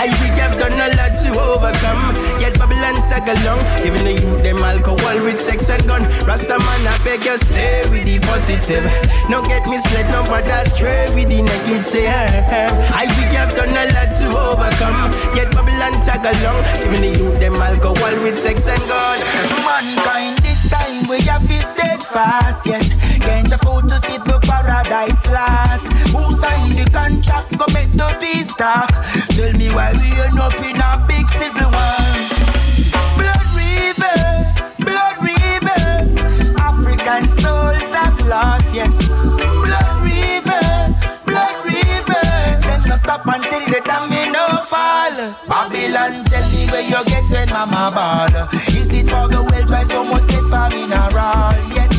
[0.00, 2.16] I we have done a lot to overcome.
[2.40, 6.02] Yet Babylon tag along, giving the youth them alcohol with sex and gun.
[6.24, 8.84] Rasta man, I beg you stay with the positive.
[9.28, 12.08] No get misled, no but stray with the negative.
[12.88, 15.12] I we have done a lot to overcome.
[15.36, 18.93] Yet Babylon tag along, giving the youth them alcohol with sex and gun.
[18.94, 22.88] Mankind, this time we have to steadfast, yes.
[23.18, 25.86] Can't afford to see the paradise last.
[26.14, 27.50] Who signed the contract?
[27.58, 28.90] Go make the peace talk.
[29.34, 32.06] Tell me why we end up in a big civil war.
[33.18, 34.18] Blood river,
[34.78, 35.82] blood river.
[36.62, 38.94] African souls have lost, yes.
[39.08, 40.64] Blood river,
[41.26, 42.24] blood river.
[42.62, 44.13] Them no stop until the domino
[44.74, 45.16] fall.
[45.46, 48.34] Babylon, tell me where you get when mama ball.
[48.74, 51.54] Is it for the wealth why so much get funeral?
[51.76, 51.92] Yes.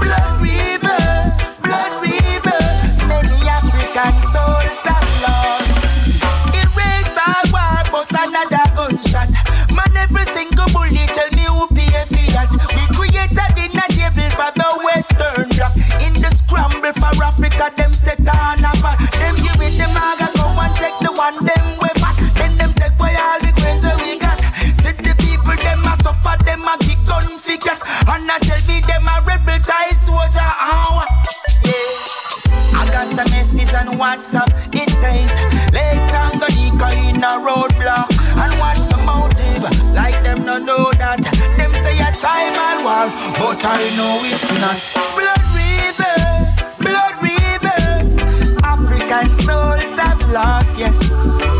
[0.00, 1.02] Blood river,
[1.64, 2.62] blood river.
[3.08, 5.72] Many African souls have lost.
[6.60, 9.30] Erase all war, bust another gunshot.
[9.76, 12.50] Man, every single bullet tell me who pay for that.
[12.76, 15.72] We created in a devil for the Western bloc.
[16.04, 18.72] In the scramble for Africa, them set on a
[34.00, 34.48] WhatsApp.
[34.72, 35.30] It says,
[35.76, 38.08] Lake Tanganyika in a roadblock.
[38.40, 39.62] And watch the motive,
[39.94, 41.20] like them no know that.
[41.60, 44.80] Them say a tribal war, but I know it's not.
[45.12, 46.16] Blood river,
[46.80, 47.80] blood river.
[48.64, 50.96] African souls have lost, yes.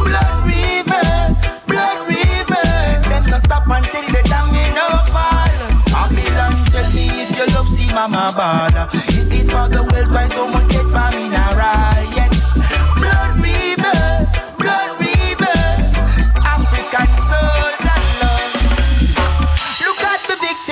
[0.09, 1.37] Blood river,
[1.69, 2.65] blood river.
[3.05, 5.53] Them no stop until the domino fall.
[5.93, 8.89] Babylon, tell me if you love see mama ball.
[9.13, 10.70] Is it for the world why so much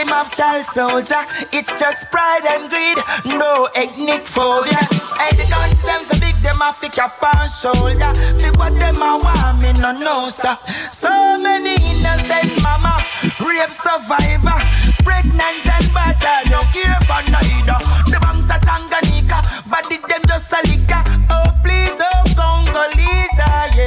[0.09, 1.23] victim of child soldier.
[1.53, 2.99] It's just pride and greed,
[3.39, 4.79] no ethnic phobia.
[5.19, 8.13] Hey, the guns them so big, them a fi cap on shoulder.
[8.41, 10.57] Fi what them a want, me no know, sir.
[10.93, 13.05] So many innocent mama,
[13.41, 14.59] rape survivor,
[15.05, 17.79] pregnant and battered, no care for neither.
[18.11, 21.03] The banks of Tanganyika, but did them just a liquor.
[21.31, 23.87] Oh please, oh Congolese, yeah.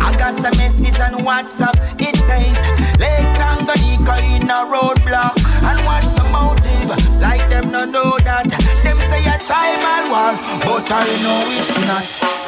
[0.00, 1.76] I got a message on WhatsApp.
[2.00, 2.58] It says,
[4.08, 5.36] Lake in a roadblock.
[5.62, 7.20] And what's the motive?
[7.20, 8.48] Like them no know that.
[8.82, 10.34] Them say a tribal war,
[10.66, 12.41] but I know it's not.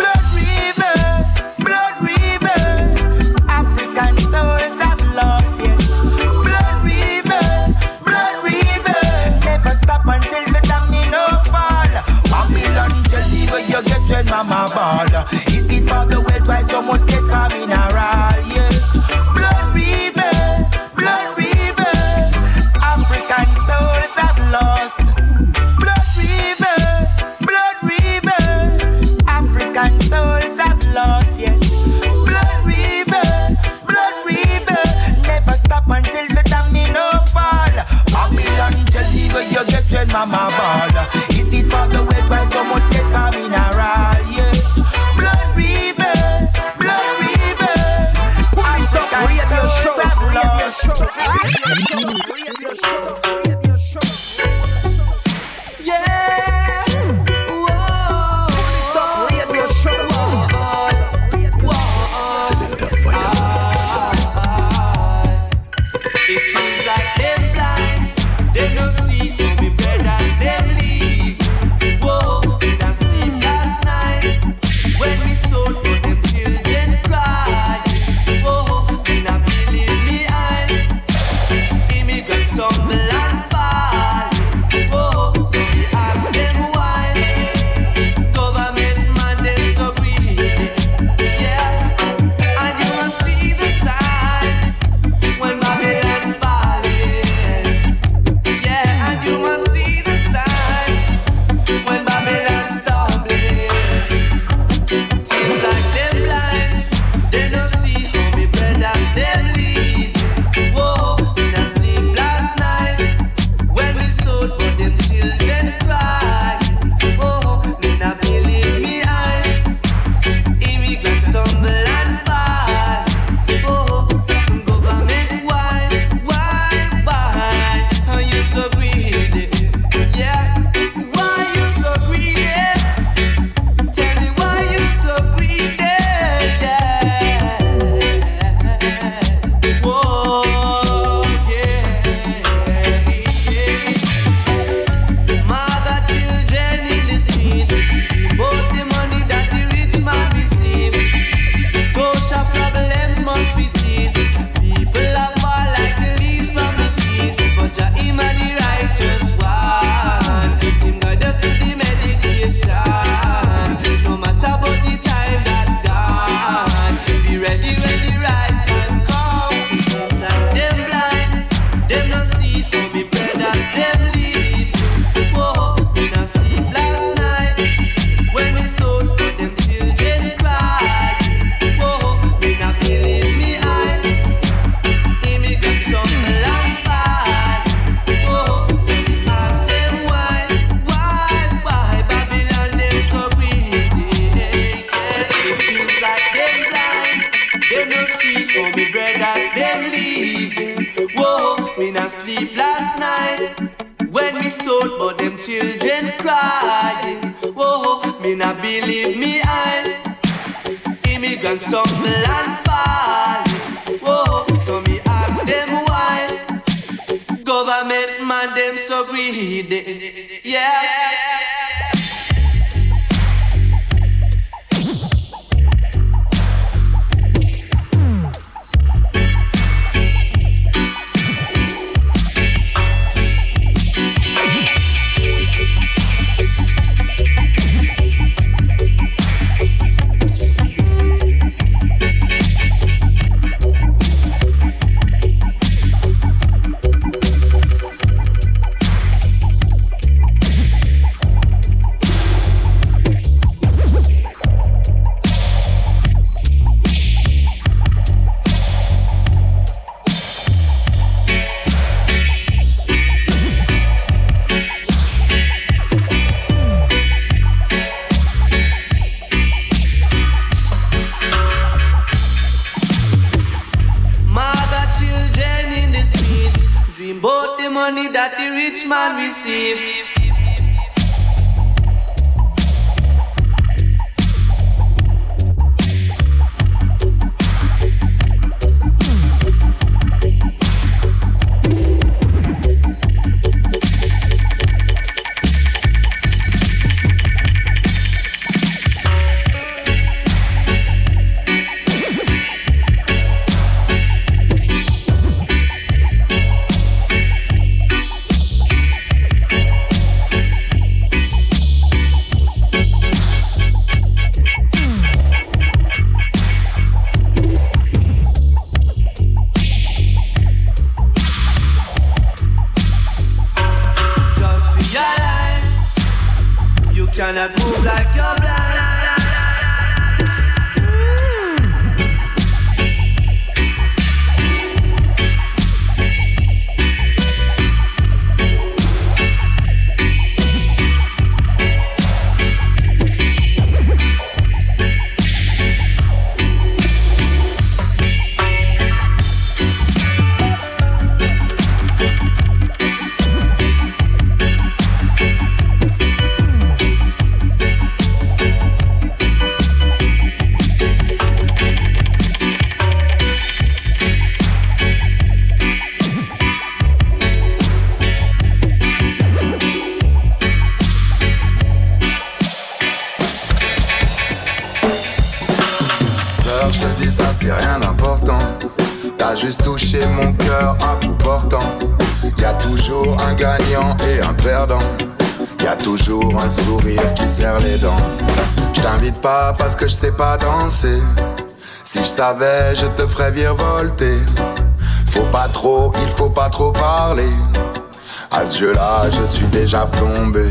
[398.65, 400.47] À ce jeu-là, je suis déjà plombé.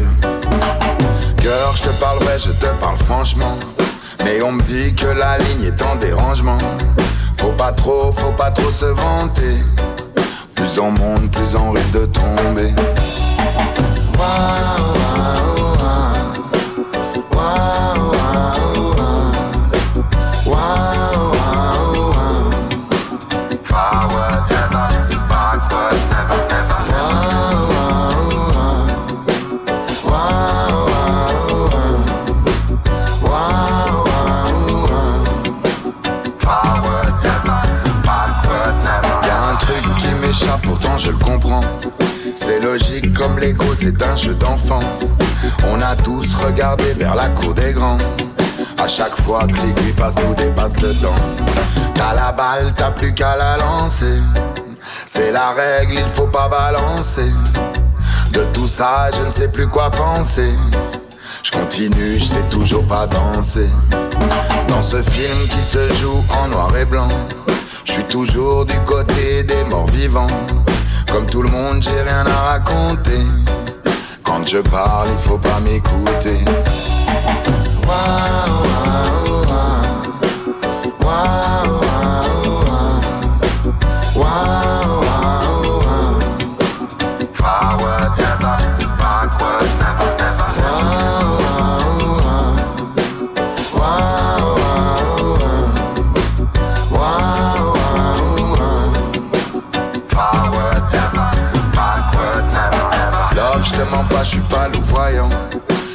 [1.41, 3.57] Cœur, je te parle vrai, je te parle franchement.
[4.23, 6.59] Mais on me dit que la ligne est en dérangement.
[7.37, 9.57] Faut pas trop, faut pas trop se vanter.
[10.53, 12.71] Plus on monte, plus on risque de tomber.
[49.41, 50.93] L'aiguille passe, nous dépasse le.
[51.95, 54.21] T'as la balle, t'as plus qu'à la lancer.
[55.05, 57.31] C'est la règle, il faut pas balancer.
[58.31, 60.53] De tout ça, je ne sais plus quoi penser.
[61.43, 63.69] Je continue, je sais toujours pas danser.
[64.67, 67.07] Dans ce film qui se joue en noir et blanc,
[67.85, 70.27] je suis toujours du côté des morts vivants.
[71.11, 73.25] Comme tout le monde, j'ai rien à raconter.
[74.23, 76.43] Quand je parle, il faut pas m'écouter.
[104.23, 105.29] Je suis pas louvoyant.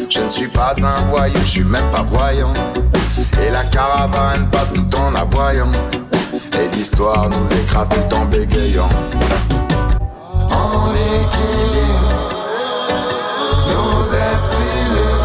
[0.08, 2.52] Je ne suis pas un voyou, je suis même pas voyant.
[3.42, 5.72] Et la caravane passe tout en aboyant.
[6.52, 8.88] Et l'histoire nous écrase tout en bégayant.
[10.50, 12.18] En équilibre,
[13.68, 15.17] nos esprits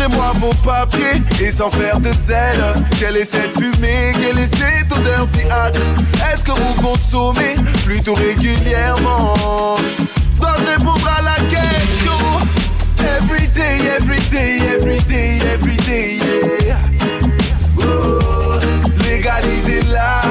[0.00, 1.22] montrez-moi vos papiers.
[1.40, 2.62] Et sans faire de zèle
[2.98, 5.80] Quelle est cette fumée Quelle est cette odeur si âcre
[6.30, 9.76] Est-ce que vous consommez plutôt régulièrement?
[10.36, 12.18] Dois-je répondre à la question
[12.98, 16.18] Every day, every day, every day, every day,
[16.64, 16.78] yeah.
[17.82, 18.58] Oh,
[19.04, 20.29] Légalisez-la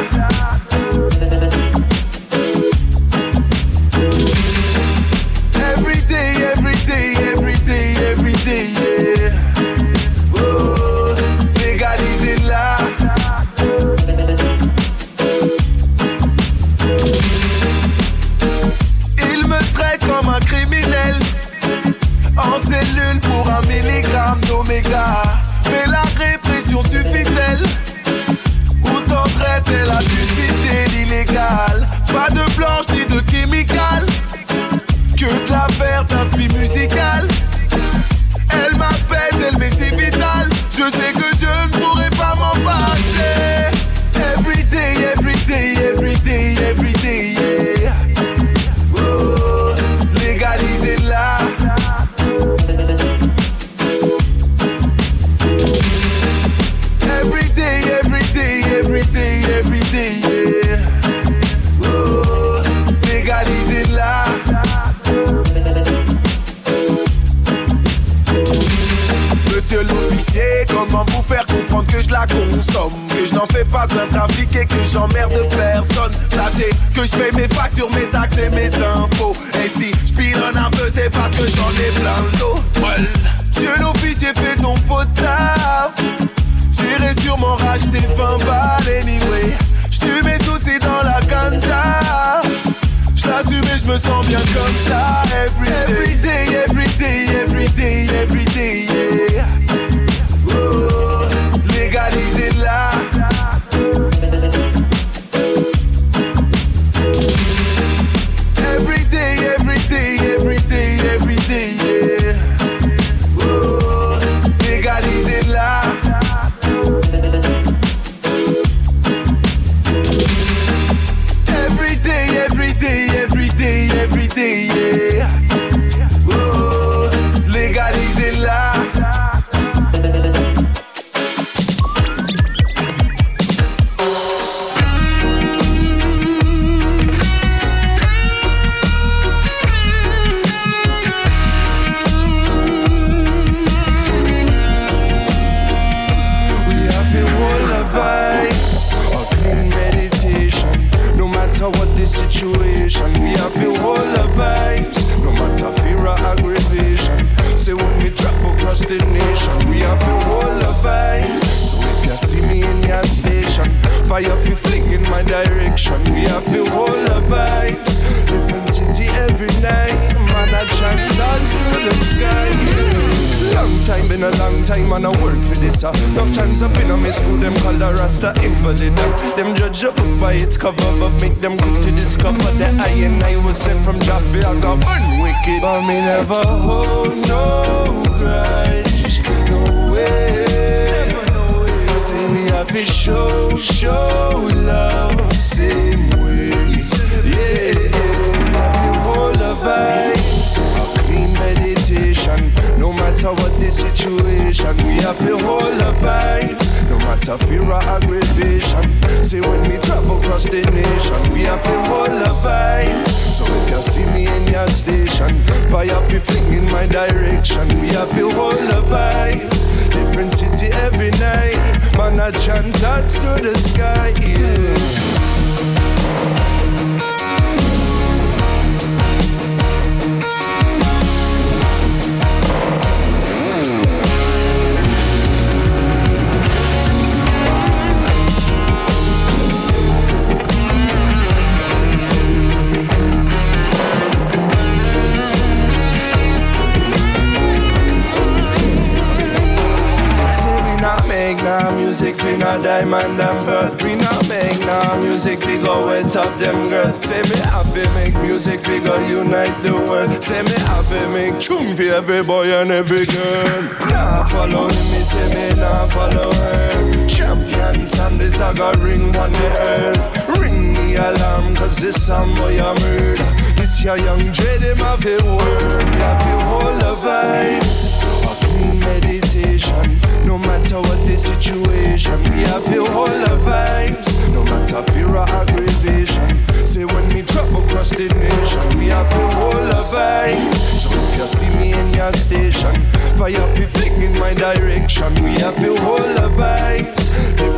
[268.58, 270.40] a ring on the earth.
[270.40, 273.30] Ring the alarm, cause this time boy a murder.
[273.56, 275.84] This your young dread, him have a word.
[275.84, 277.92] Have you all the vibes?
[278.24, 280.00] A clean meditation.
[280.26, 284.10] No matter what the situation, we have you all the vibes.
[284.34, 286.46] No matter fear or aggravation.
[286.66, 290.80] Say when we drop across the nation, we have you all the vibes.
[290.80, 292.76] So if you see me in your station,
[293.18, 295.14] fire be flicking my direction.
[295.24, 296.99] We have you all the vibes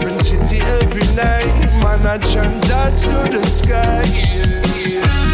[0.02, 1.46] different city every night.
[1.84, 4.02] Man, I chant that to the sky.
[4.06, 5.31] Yeah, yeah.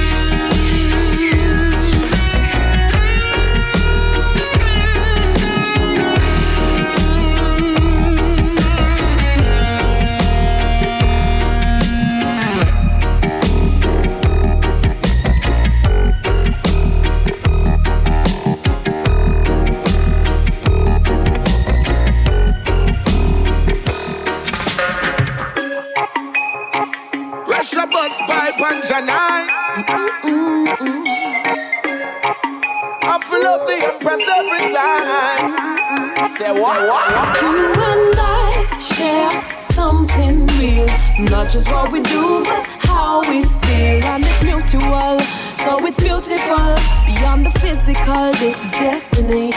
[36.38, 36.88] Say what?
[36.88, 37.42] what?
[37.42, 40.86] You and I share something real.
[41.32, 44.06] Not just what we do, but how we feel.
[44.06, 45.18] And it's mutual,
[45.58, 46.78] so it's beautiful.
[47.08, 49.48] Beyond the physical, this destiny.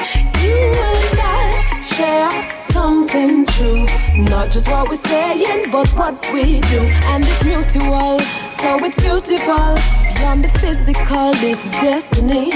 [0.41, 0.57] You
[0.89, 3.85] and I share something true.
[4.17, 6.81] Not just what we're saying, but what we do.
[7.13, 8.19] And it's mutual,
[8.51, 9.77] so it's beautiful.
[10.17, 12.53] Beyond the physical, this destiny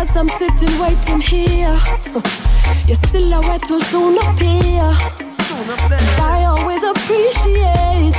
[0.00, 1.76] as I'm sitting waiting here.
[2.88, 4.86] Your silhouette will soon appear.
[6.00, 8.16] And I always appreciate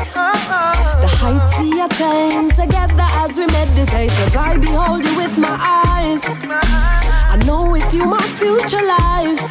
[1.03, 4.11] the heights we attain together as we meditate.
[4.11, 5.57] As I behold you with my
[5.89, 6.21] eyes,
[7.33, 9.41] I know with you my future lies.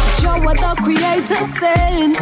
[0.00, 2.16] But you're what the Creator sent.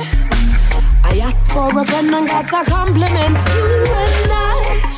[1.05, 3.39] I asked for a friend and got a compliment.
[3.55, 3.67] You
[4.03, 4.57] and I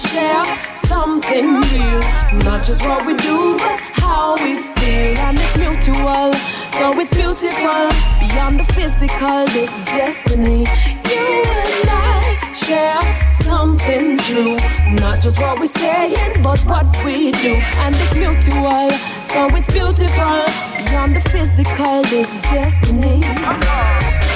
[0.09, 1.99] share something new,
[2.45, 6.31] not just what we do, but how we feel, and it's mutual.
[6.77, 7.85] So it's beautiful
[8.21, 9.47] beyond the physical.
[9.57, 10.61] This destiny.
[11.11, 11.27] You
[11.63, 14.57] and I share something true,
[15.03, 18.89] not just what we're saying, but what we do, and it's mutual.
[19.33, 20.39] So it's beautiful
[20.79, 22.03] beyond the physical.
[22.13, 23.21] This destiny.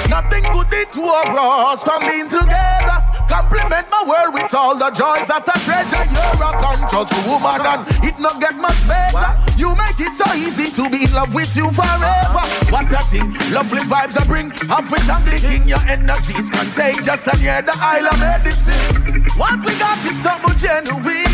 [0.09, 0.43] Nothing
[0.81, 3.08] it to us from being together.
[3.29, 6.01] Compliment my world with all the joys that I treasure.
[6.09, 9.37] You're a conscious woman and it not get much better.
[9.53, 12.43] You make it so easy to be in love with you forever.
[12.73, 14.49] What a thing, lovely vibes I bring.
[14.65, 19.21] Half it and licking your energy is contagious and you're the isle of medicine.
[19.37, 21.29] What we got is something genuine,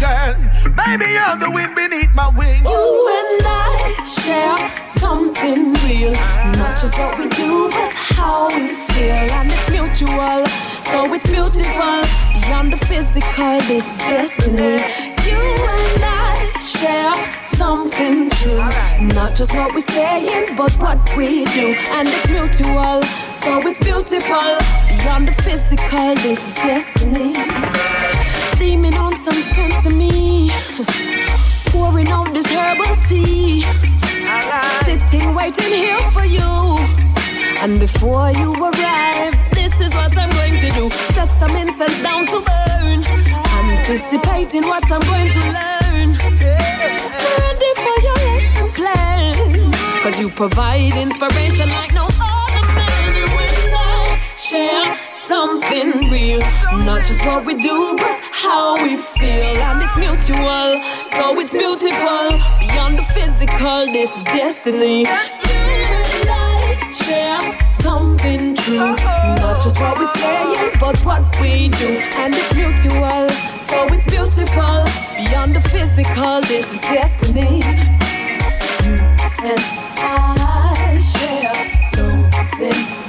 [0.00, 0.34] girl.
[0.72, 2.64] Baby, you're the wind beneath my wings.
[2.64, 2.90] You
[3.20, 6.12] and I share something real,
[6.56, 10.42] not just what we do, but how we feel, and it's mutual.
[10.88, 12.00] So it's beautiful
[12.34, 13.60] beyond the physical.
[13.68, 14.80] This destiny.
[15.28, 15.40] You
[15.76, 18.64] and I share something true,
[19.14, 23.02] not just what we're saying, but what we do, and it's mutual.
[23.34, 24.56] So it's beautiful
[24.88, 26.14] beyond the physical.
[26.16, 28.29] This destiny.
[28.60, 30.50] Steaming on some sense to me,
[31.72, 33.64] pouring out this herbal tea,
[34.84, 36.76] sitting waiting here for you.
[37.62, 40.90] And before you arrive, this is what I'm going to do.
[41.14, 43.02] Set some incense down to burn.
[43.64, 46.08] Anticipating what I'm going to learn.
[46.36, 49.72] Ready for your lesson plan.
[50.02, 53.16] Cause you provide inspiration like no other man.
[53.16, 56.40] You and I share something real.
[56.88, 59.58] Not just what we do, but how we feel.
[59.68, 60.70] And it's mutual.
[61.14, 62.24] So it's beautiful.
[62.58, 65.06] Beyond the physical, this is destiny.
[65.06, 65.14] I
[67.04, 68.96] share something true.
[69.42, 71.90] Not just what we're saying, but what we do.
[72.22, 73.28] And it's mutual,
[73.70, 74.82] so it's beautiful.
[75.14, 77.62] Beyond the physical, this is destiny.
[78.82, 78.94] You
[79.46, 79.62] and
[80.02, 81.54] I share
[81.94, 82.99] something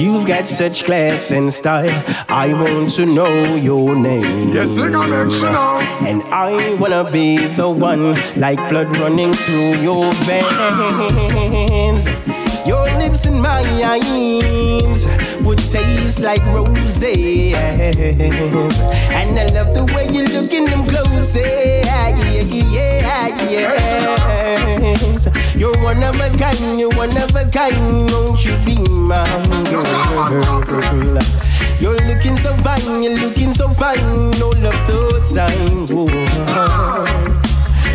[0.00, 2.02] you've got such class and style.
[2.28, 4.48] I want to know your name.
[4.48, 5.80] Yes, sing a mention now.
[6.06, 12.06] And I wanna be the one, like blood running through your veins.
[12.66, 15.06] Your lips and my eyes
[15.42, 17.54] would taste like roses.
[17.54, 21.34] And I love the way you look in them clothes.
[21.36, 25.28] Yeah, yeah, yes.
[25.56, 28.10] You're one of a kind, you're one of a kind.
[28.10, 31.18] Won't you be mine, girl?
[31.80, 34.34] You're looking so fine, you're looking so fine.
[34.40, 35.86] All of the time.
[35.88, 37.09] Whoa.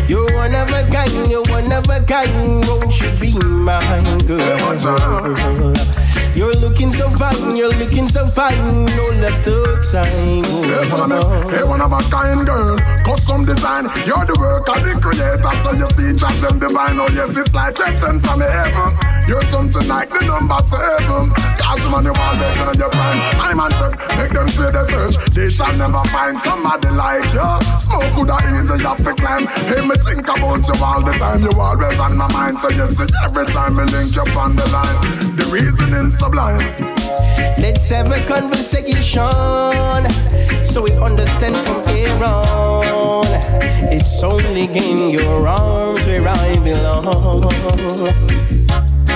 [0.08, 2.64] You're one of a kind, you're one of a kind.
[2.68, 5.74] Won't you be mine, girl?
[6.34, 8.84] You're looking so fine, you're looking so fine.
[8.84, 10.44] No love the time.
[11.50, 13.84] Hey, one of a kind girl, custom design.
[14.04, 16.98] You're the work of the creator, so your features them divine.
[17.00, 18.92] Oh yes, it's like they from heaven.
[19.28, 21.30] You're something like the number seven.
[21.56, 23.20] Cause man, you all better than your prime.
[23.40, 25.16] I'm on set, make them say the search.
[25.34, 27.50] They shall never find somebody like you.
[27.78, 29.46] Smoke could have easy up to climb.
[29.66, 31.42] Hey, me think about you all the time.
[31.42, 34.66] You always on my mind, so you see every time me link you on the
[34.70, 35.35] line.
[35.50, 36.58] Reasoning sublime.
[37.58, 39.30] Let's have a conversation
[40.64, 43.24] so we understand from here on.
[43.92, 47.06] It's only in your arms where I belong.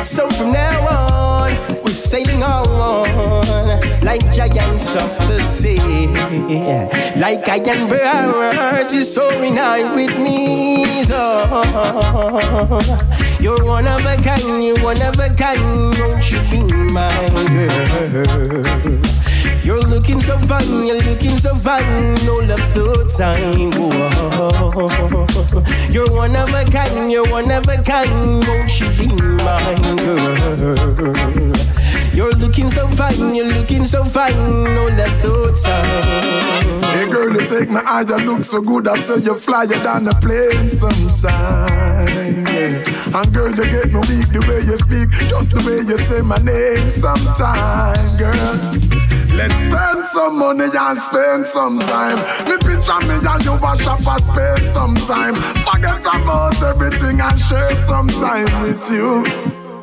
[0.05, 1.53] So from now on,
[1.85, 3.21] we're sailing on
[4.03, 6.07] like giants of the sea.
[7.17, 11.05] Like iron birds, you're soaring high with me.
[11.05, 11.21] So
[13.41, 15.95] you're one of a kind, you're one of a kind.
[15.99, 16.63] Won't you be
[16.93, 17.29] my
[18.11, 19.30] girl?
[19.63, 22.15] You're looking so fine, you're looking so fine.
[22.25, 23.71] No love the time.
[23.73, 24.01] Whoa.
[25.93, 28.45] You're one of a kind, you're one of a kind.
[28.47, 29.07] Won't you be
[29.45, 29.75] my
[30.97, 31.80] girl?
[32.13, 34.65] You're looking so fine, you're looking so fine.
[34.65, 36.85] No left outside.
[36.85, 38.89] Hey girl, you take my eyes, you look so good.
[38.89, 42.45] I say you flyer down a plane sometime.
[42.47, 43.21] Yeah.
[43.21, 46.21] And girl, you get me weak the way you speak, just the way you say
[46.21, 49.01] my name sometime, girl.
[49.33, 52.19] Let's spend some money and spend some time.
[52.49, 55.35] Me picture me and you a shop and spend some time.
[55.65, 59.23] Forget about everything and share some time with you.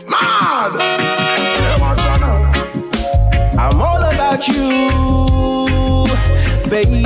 [0.10, 1.57] Mad!
[3.60, 6.06] I'm all about you,
[6.70, 7.02] baby.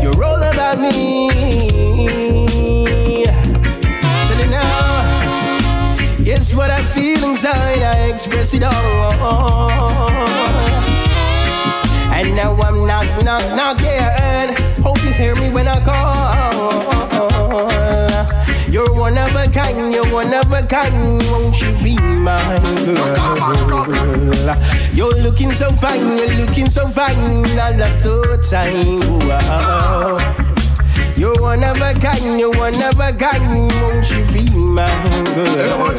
[0.00, 1.28] You're all about me.
[4.28, 5.02] Tell it now.
[6.22, 7.82] Guess what I feel inside?
[7.82, 10.08] I express it all.
[12.12, 14.54] And now I'm knock, knock, knocking.
[14.84, 17.93] Hope you hear me when I call.
[19.04, 21.22] One of a kind, you're one of a kind.
[21.30, 22.56] Won't you be my
[22.86, 24.56] girl?
[24.94, 27.44] You're looking so fine, you're looking so fine.
[27.58, 29.28] I love the time.
[29.28, 30.16] Wow.
[31.18, 33.70] You're one of a kind, you're one of a kind.
[33.82, 34.88] Won't you be my
[35.34, 35.92] girl?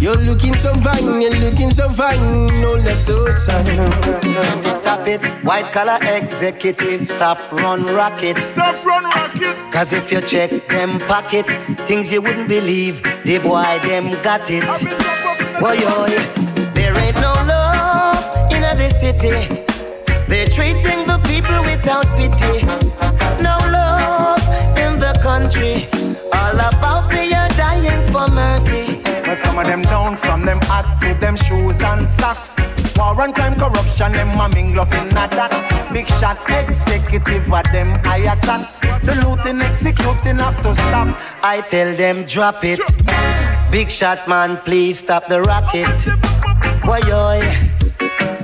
[0.00, 2.46] You're looking so fine, you're looking so fine.
[2.60, 3.66] No left outside.
[4.72, 7.08] Stop it, white collar executive.
[7.08, 8.40] Stop run rocket.
[8.42, 9.56] Stop run rocket.
[9.72, 11.46] Cause if you check them pocket,
[11.88, 14.62] things you wouldn't believe, the boy them got it.
[15.58, 16.14] Boy, boy,
[16.74, 19.64] there ain't no love in the city.
[20.28, 22.64] They're treating the people without pity.
[23.42, 24.42] No love
[24.78, 25.88] in the country.
[26.32, 28.77] All about they are dying for mercy.
[29.42, 32.56] Some of them down from them hat to them shoes and socks.
[32.96, 35.90] War and crime, corruption, them a mingle up in a that.
[35.92, 38.68] Big shot executive of them I attack.
[39.02, 41.16] The looting, executing have to stop.
[41.42, 42.80] I tell them drop it.
[43.70, 46.06] Big shot man, please stop the rocket.
[46.82, 47.00] Boy,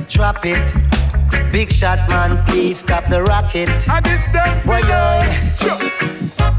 [0.09, 0.73] drop it.
[1.51, 3.89] Big shot man, please stop the rocket.
[3.89, 4.55] And this them.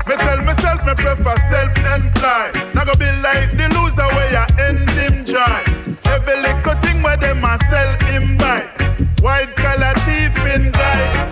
[0.07, 2.75] Me tell myself me prefer self-employed.
[2.75, 5.63] Now go be like the loser where you end him dry.
[6.05, 8.61] Every little thing where them a sell him buy.
[9.21, 11.31] White collar thief in guy.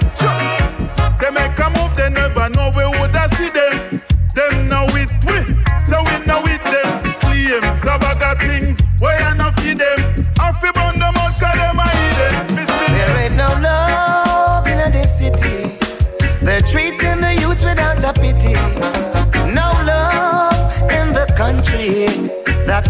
[1.20, 4.02] They make a move, they never know we woulda see them.
[4.36, 5.38] Them now with we,
[5.88, 7.14] so we now with them.
[7.22, 10.28] Claims a bag of things where you not feed them.
[10.40, 15.18] I fi burn them out 'cause them a see There ain't no love in this
[15.20, 15.78] city.
[16.42, 17.03] They're treating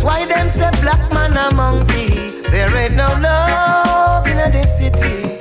[0.04, 2.30] why them say black man among monkey.
[2.52, 5.40] There ain't no love in this city.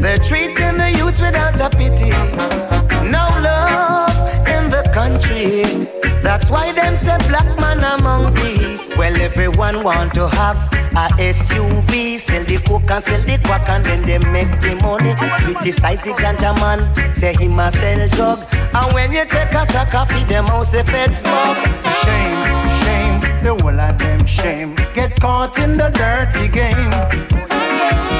[0.00, 2.10] They're treating the youth without a pity.
[3.16, 5.64] No love in the country.
[6.22, 8.78] That's why them say black man among monkey.
[8.96, 10.56] Well, everyone want to have
[10.92, 15.14] a SUV, sell the coke and sell the crack and then they make the money.
[15.44, 18.38] Criticize the ganja man, say him a sell drug.
[18.52, 21.58] And when you take a sack of feed them house, the feds smoke.
[22.02, 22.79] Shame,
[23.42, 24.74] the whole of them shame.
[24.94, 26.92] Get caught in the dirty game.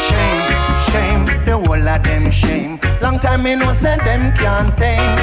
[0.08, 0.42] Shame,
[0.90, 2.78] shame, the whole of them shame.
[3.00, 5.16] Long time me know say them can't tame.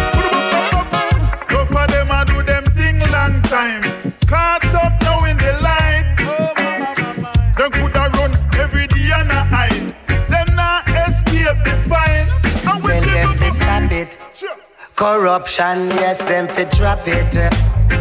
[1.48, 4.14] Go for them and do them thing long time.
[4.28, 6.15] Caught up now in the light.
[7.57, 9.95] Them coulda run every day and a hide.
[10.30, 12.28] Them not escape the fine.
[12.68, 14.18] And we Well, them stop it.
[14.98, 17.36] Corruption, yes, them fi drop it.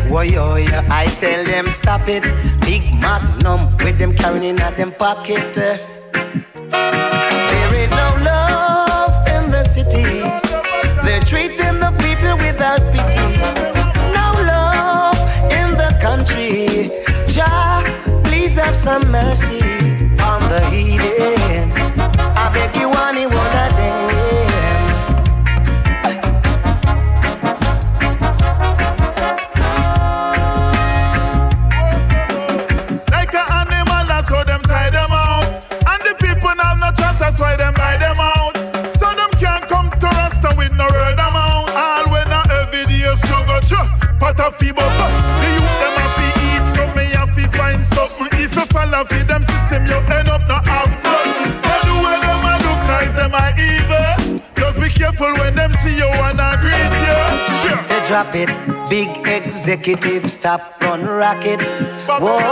[0.09, 2.23] Whoa, yo, yo, I tell them stop it.
[2.63, 5.53] Big magnum with them carrying in them pocket.
[5.53, 5.79] There
[7.75, 10.23] ain't no love in the city.
[11.05, 13.29] They're treating the people without pity.
[14.17, 15.21] No love
[15.53, 16.91] in the country.
[17.29, 17.85] Jah,
[18.25, 19.61] please have some mercy
[20.19, 21.73] on the heathen.
[22.43, 22.89] I beg you,
[44.27, 47.87] Pot of feeble, but the youth them have to eat, so me have to find
[47.87, 48.27] something.
[48.33, 51.53] If you follow for them system, you end up not have nothing.
[51.63, 54.43] They do what them a do, cause them are evil.
[54.57, 57.71] Just be careful when them see you and a greet you.
[57.71, 57.83] Sure.
[57.85, 58.51] Say drop it,
[58.91, 61.61] big executive, stop run rocket.
[62.19, 62.43] Boy,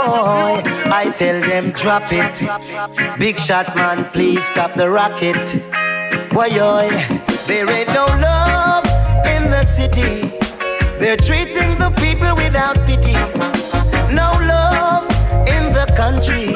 [0.95, 3.19] I tell them drop it.
[3.19, 5.43] Big shot man, please stop the rocket.
[6.29, 6.87] Boy, boy,
[7.47, 8.85] there ain't no love
[9.25, 10.44] in the city.
[10.97, 13.13] They're treating the people without pity.
[14.13, 15.05] No love
[15.47, 16.53] in the country.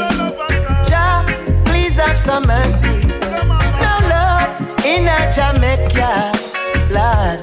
[0.88, 1.26] Jah,
[1.66, 3.00] please have some mercy.
[3.84, 4.50] No love
[4.86, 6.32] in a Jamaica,
[6.90, 7.40] Lord.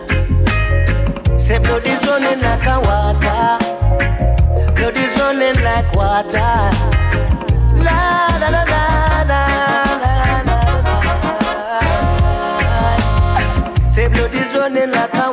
[1.41, 3.59] Say blood is running like a water.
[4.75, 6.73] Blood is running like water.
[7.87, 8.85] La la la la
[9.29, 9.43] la.
[13.89, 15.31] Say blood is running like a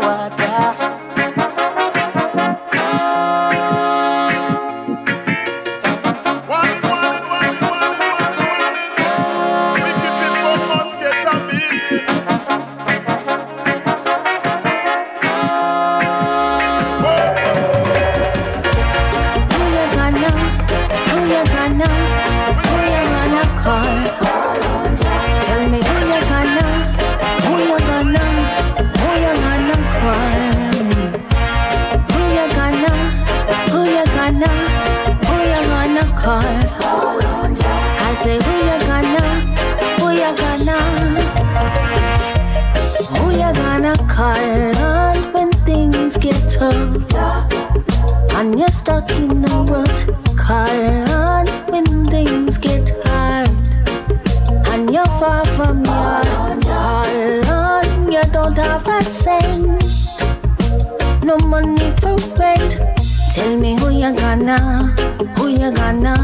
[48.83, 49.97] stuck in a rut.
[50.35, 53.47] Call on when things get hard.
[54.69, 56.19] And you're far from your
[56.67, 59.83] Call on, you don't have a cent.
[61.23, 62.71] No money for rent.
[63.33, 64.59] Tell me who you gonna,
[65.37, 66.15] who you gonna,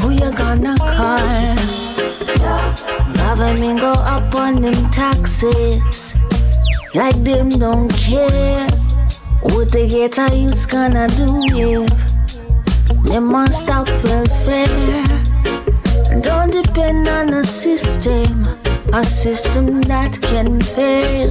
[0.00, 1.56] who you gonna call.
[3.14, 6.18] Government go up on them taxes.
[6.94, 8.75] Like them don't care.
[9.56, 11.26] What the ghetto youths gonna do
[11.56, 15.02] if they must stop welfare?
[16.20, 18.44] Don't depend on a system,
[18.92, 21.30] a system that can fail.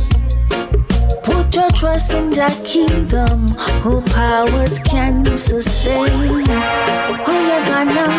[1.23, 3.49] Put your trust in your kingdom,
[3.84, 6.10] who powers can sustain.
[6.10, 8.10] Who you gonna,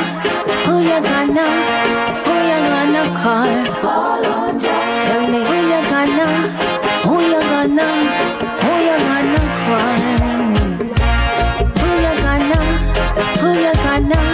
[0.66, 1.48] who you gonna,
[2.22, 3.50] who you gonna call?
[5.02, 6.28] Tell me who you gonna,
[7.02, 8.55] who you gonna,
[13.40, 14.25] who you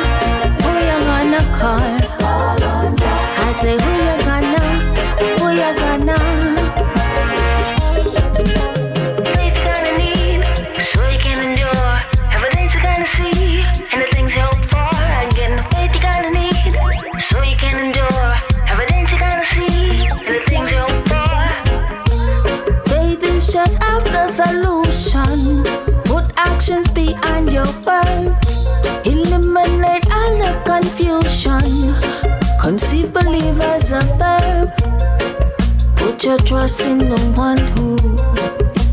[36.22, 37.98] Put your trust in the one who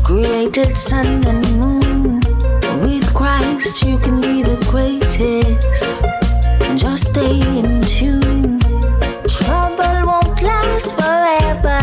[0.02, 2.18] created sun and moon.
[2.82, 5.86] With Christ, you can be the greatest.
[6.74, 8.58] Just stay in tune.
[9.28, 11.78] Trouble won't last forever.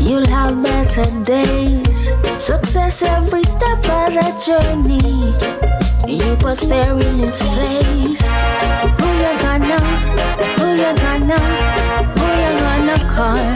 [0.00, 2.10] You'll have better days.
[2.38, 5.12] Success every step of the journey.
[6.10, 8.24] You put fear in its place.
[8.96, 9.78] Who you gonna,
[10.56, 11.38] who you gonna,
[12.16, 13.55] who you gonna call?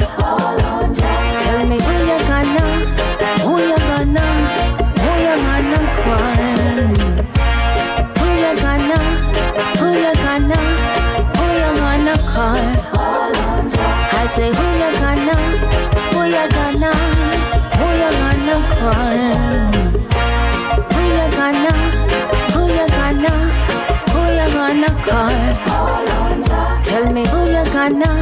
[27.81, 28.13] Gonna,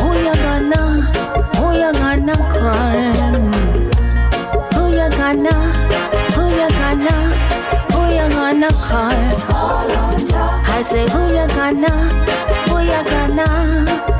[0.00, 0.82] who you gonna,
[1.54, 3.12] who you gonna call?
[4.74, 5.54] Who you gonna,
[6.34, 7.16] who you gonna,
[7.92, 9.20] who you gonna call?
[10.66, 11.94] I say who you gonna,
[12.66, 13.48] who you gonna,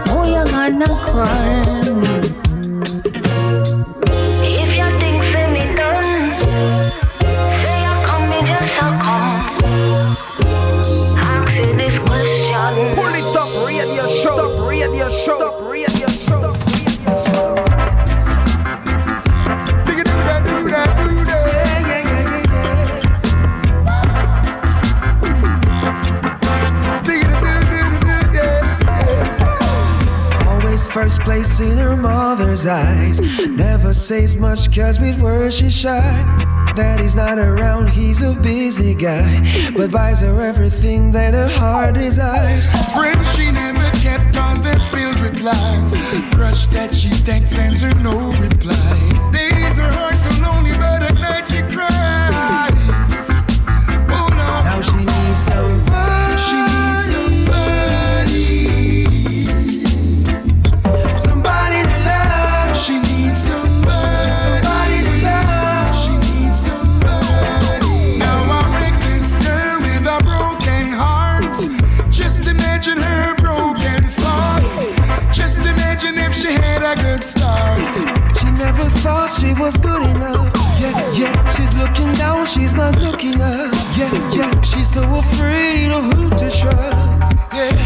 [0.08, 2.19] who you gonna call?
[31.24, 33.20] Place in her mother's eyes.
[33.48, 36.00] Never says much cause with words she's shy.
[36.76, 39.42] That he's not around, he's a busy guy.
[39.76, 42.66] But buys her everything that her heart desires.
[42.94, 45.94] Friends she never kept cause they're filled with lies.
[46.34, 49.29] Crush that she texts sends her no reply.
[82.80, 83.74] not looking up.
[83.94, 87.36] Yeah, yeah, she's so afraid of who to trust.
[87.52, 87.76] Yeah,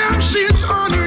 [0.00, 0.99] now she's on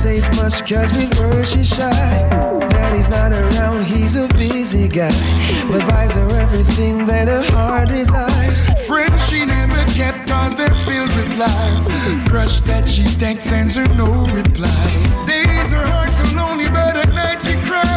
[0.00, 1.90] says much cause with words she's shy.
[2.70, 5.12] Daddy's not around, he's a busy guy.
[5.70, 8.60] But buys her everything that her heart desires.
[8.86, 11.88] Friends she never kept cause they're filled with lies.
[12.26, 14.84] Crush that she thanks sends her no reply.
[15.26, 17.89] Days her heart so lonely, but at night she cries.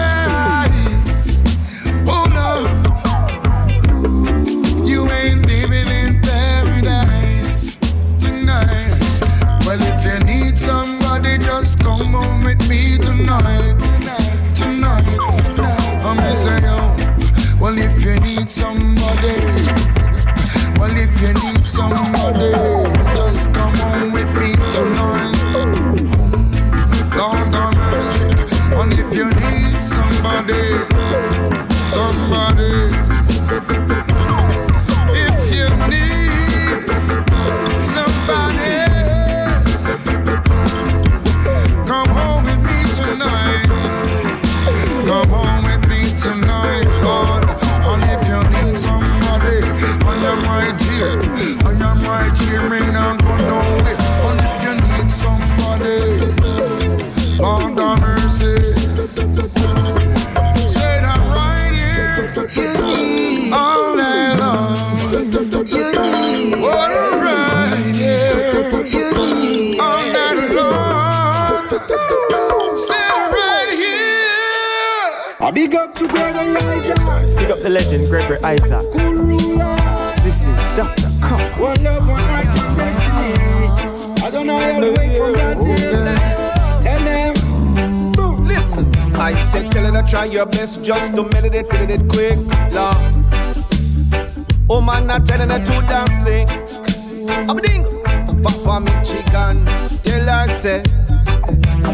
[51.04, 53.98] I am right here, me not go nowhere.
[54.24, 56.00] And if you need somebody,
[57.38, 58.56] Lord have mercy.
[60.66, 62.32] Say that right here.
[62.56, 64.78] You need all night long.
[65.12, 68.84] You need what right here.
[68.86, 71.68] You need all night long.
[72.78, 75.46] Say it right here.
[75.46, 76.98] I big up to Gregory Isaac.
[77.38, 78.86] Big up the legend Gregory Isaac.
[78.94, 79.83] Cool ruler.
[80.76, 81.10] Dr.
[81.22, 81.60] Cup.
[81.60, 84.24] One love, one heart, one destiny.
[84.26, 86.16] I don't know how to wait for Brazil.
[86.82, 88.12] Tell them.
[88.14, 88.96] Boom, listen.
[89.16, 92.38] I said, tell her to try your best just to meditate it quick.
[92.74, 92.98] Lord.
[94.68, 96.50] Oh man, not telling her to dancing.
[97.30, 97.84] I'm ding.
[98.42, 99.66] Papa me chicken.
[100.02, 100.82] Tell her, say.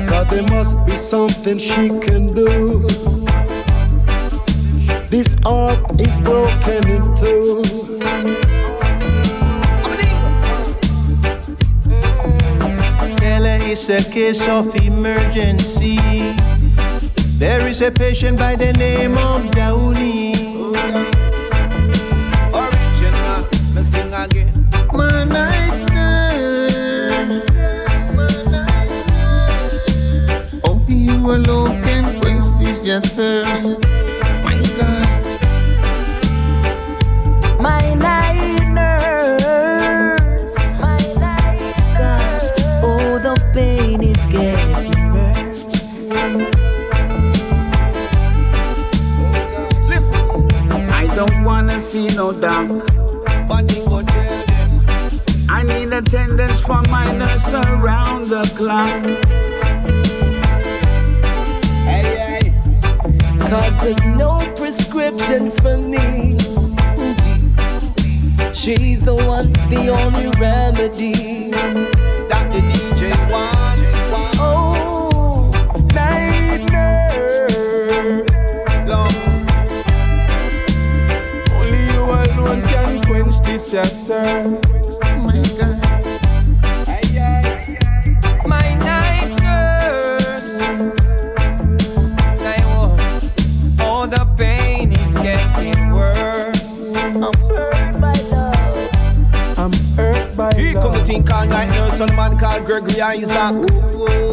[0.07, 2.87] Cause there must be something she can do.
[5.09, 8.58] This heart is broken in two.
[13.71, 15.97] It's a case of emergency.
[17.37, 20.33] There is a patient by the name of Downey.
[22.49, 24.67] Original, me sing again.
[24.91, 25.23] My
[30.87, 31.99] you alone can.
[51.89, 52.69] See no dark.
[55.49, 59.01] I need attendance for my nurse around the clock.
[63.49, 66.37] Cause there's no prescription for me.
[68.53, 71.88] She's the one, the only remedy.
[101.09, 103.51] Things called night a man called Gregory Isaac.
[103.51, 104.28] Ooh, ooh,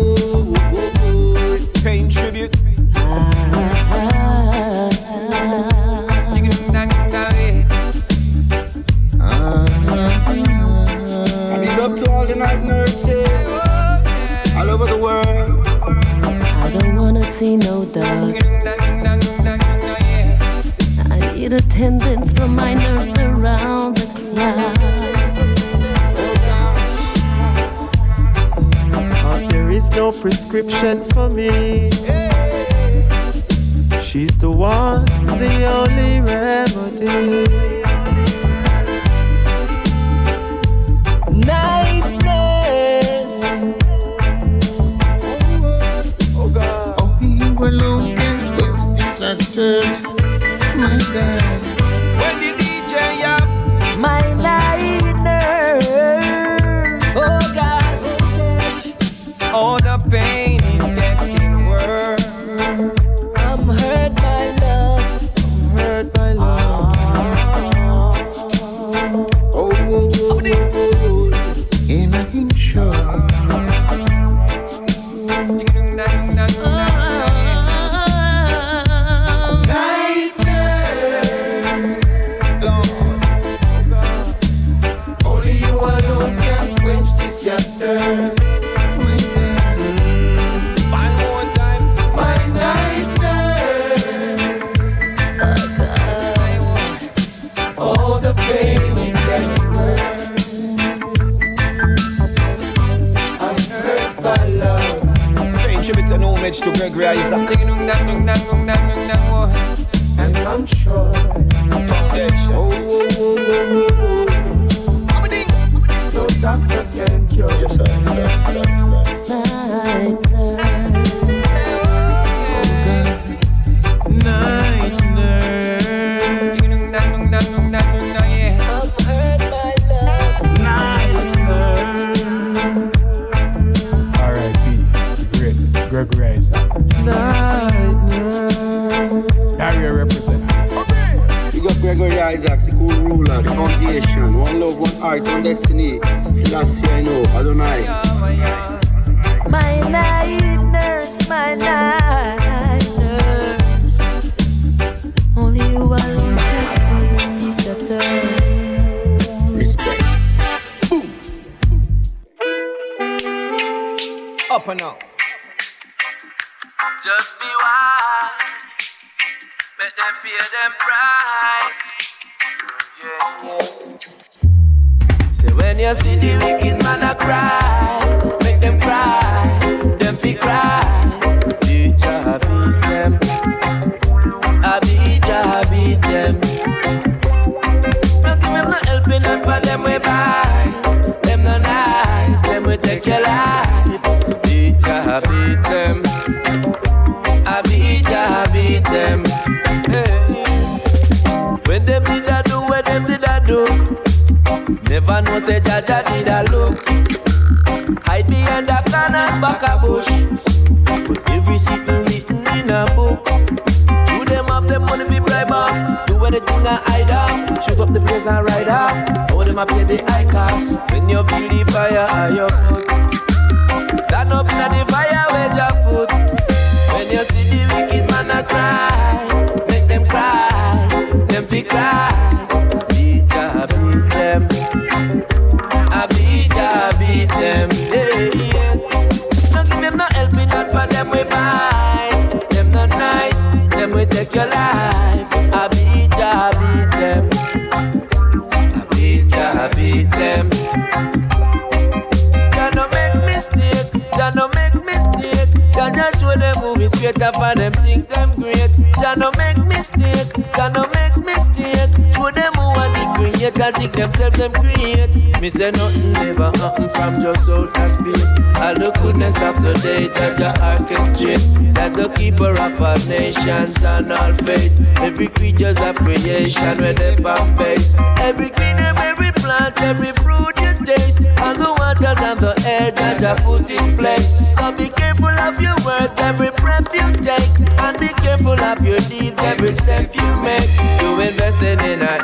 [30.86, 31.55] prescription for me.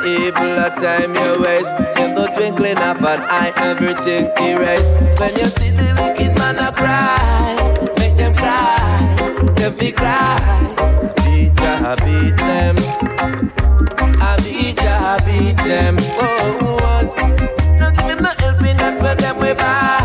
[0.05, 1.73] evil a time you waste.
[1.97, 4.91] In the twinkling of an eye, everything erased.
[5.19, 7.55] When you see the wicked man a cry,
[7.97, 10.39] make them cry, them be cry.
[11.63, 12.75] Abijah beat them,
[14.21, 15.97] Abijah beat them.
[16.19, 17.13] Oh, once.
[17.79, 19.99] Don't give them no helping hand for them we buy.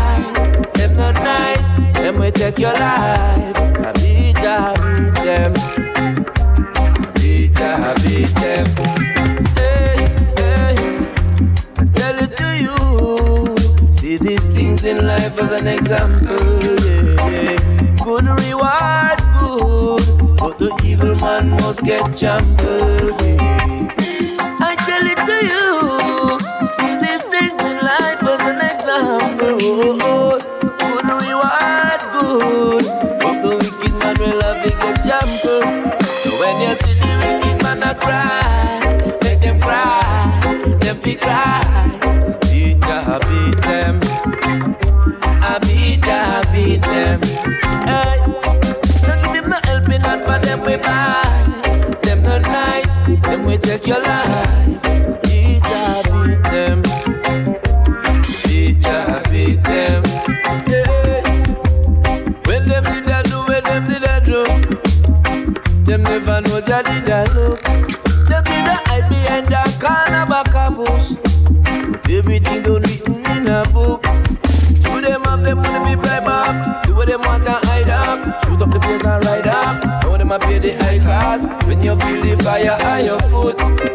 [0.73, 3.57] Them not nice, them we take your life.
[3.85, 5.53] Abijah beat them,
[7.15, 8.98] Abijah beat them.
[14.89, 16.63] in life as an example.
[16.63, 17.57] Yeah, yeah.
[18.03, 20.03] Good rewards, good,
[20.37, 23.21] but the evil man must get trampled.
[23.21, 23.93] Yeah.
[24.69, 25.69] I tell it to you,
[26.77, 29.57] see these things in life as an example.
[29.61, 30.39] Oh, oh.
[30.81, 32.85] Good rewards, good,
[33.21, 36.03] but the wicked man will have to get trampled.
[36.23, 41.68] So when you see the wicked man a cry, make them cry, them fi cry.
[53.89, 54.48] your life.
[80.77, 80.99] the high
[81.67, 83.88] When you feel the fire on your foot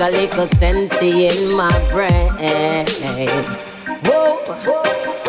[0.00, 2.86] a little sense in my brain.
[4.04, 4.38] Whoa,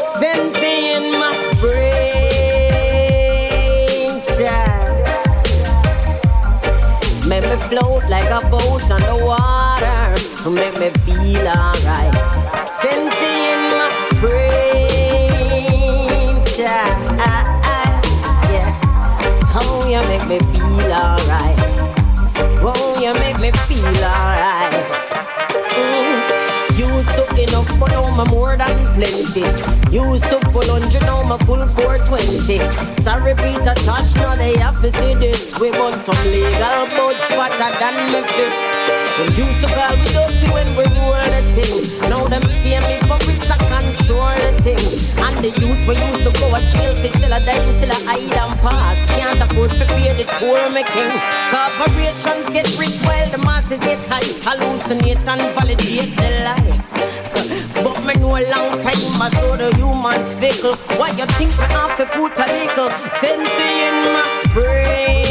[0.06, 1.90] sense in my brain.
[4.22, 4.90] Child.
[7.28, 10.16] Make me float like a boat on the water.
[10.50, 12.14] Make me feel alright.
[12.72, 13.90] Sense in my
[14.22, 15.54] brain.
[16.46, 17.20] Child.
[18.52, 18.72] Yeah.
[19.56, 21.58] Oh, you make me feel alright.
[22.62, 24.39] Oh, you make me feel alright.
[27.80, 29.48] But now I'm more than plenty.
[29.90, 32.60] Used to full hundred, now I'm full 420.
[33.02, 35.58] Sorry, Peter Tosh, now they have to see this.
[35.60, 38.80] We want some legal buds fatter than me fist.
[39.18, 42.10] Them used to call we dirty when we roll the thing.
[42.10, 44.84] Now them see me, it's a control the thing.
[45.24, 48.00] And the youth we used to go a jail for still a dime, still a
[48.08, 49.08] hide and pass.
[49.08, 51.12] Can't afford to pay the tour making.
[51.52, 54.22] Corporations get rich while the masses get high.
[54.44, 56.89] Hallucinate and validate the lie.
[58.10, 60.76] Me know a long time I saw the humans fickle.
[60.98, 65.24] Why you think me have to put a little sense in my brain?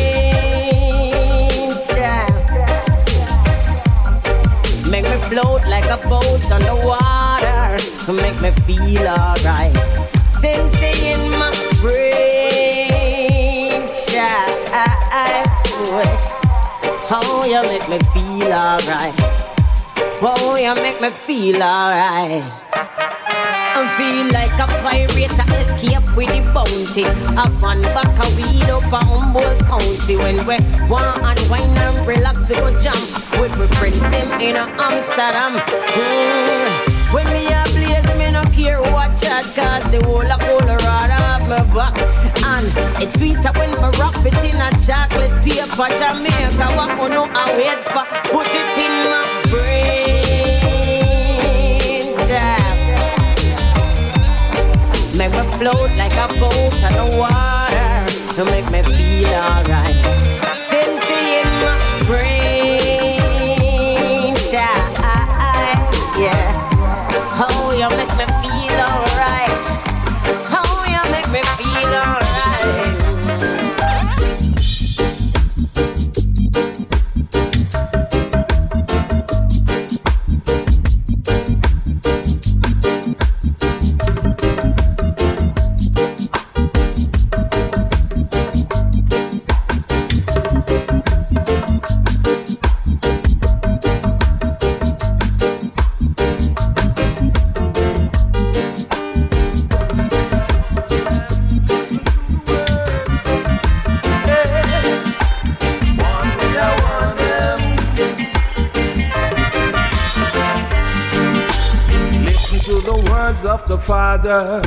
[1.90, 2.30] child?
[4.88, 7.78] Make me float like a boat on the water.
[8.12, 9.74] Make me feel alright.
[10.30, 11.50] Sense in my
[11.80, 13.88] brain.
[14.06, 14.55] child.
[17.10, 19.48] Oh, you make me feel alright.
[20.20, 22.43] Oh, you make me feel alright.
[22.74, 27.05] I feel like a pirate to escape with the bounty.
[27.07, 30.16] A van back a weed up a Humboldt County.
[30.16, 30.57] When we
[30.89, 32.99] want and wine and relax, we go jump
[33.39, 35.55] with my friends them in a Amsterdam.
[35.95, 37.15] Mm.
[37.15, 41.18] When me a blaze, me no care what chat, cause the whole of Colorado
[41.49, 41.97] my back.
[42.45, 42.69] And
[43.03, 45.89] it's sweeter when me wrap it in a chocolate paper.
[45.99, 48.05] Jamaica, what you know I wait for?
[48.31, 50.97] Put it in my brain,
[52.29, 52.79] child.
[55.16, 58.07] Make me float like a boat on the water.
[58.35, 60.48] To make me feel alright.
[113.89, 114.60] Father.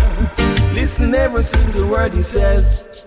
[0.73, 3.05] Listen every single word He says.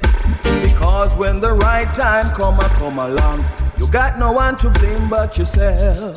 [0.63, 3.45] Because when the right time come, I come along.
[3.81, 6.15] You got no one to blame but yourself.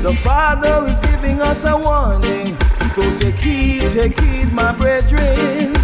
[0.00, 2.56] The Father is giving us a warning.
[2.94, 5.74] So take heed, take heed, my brethren.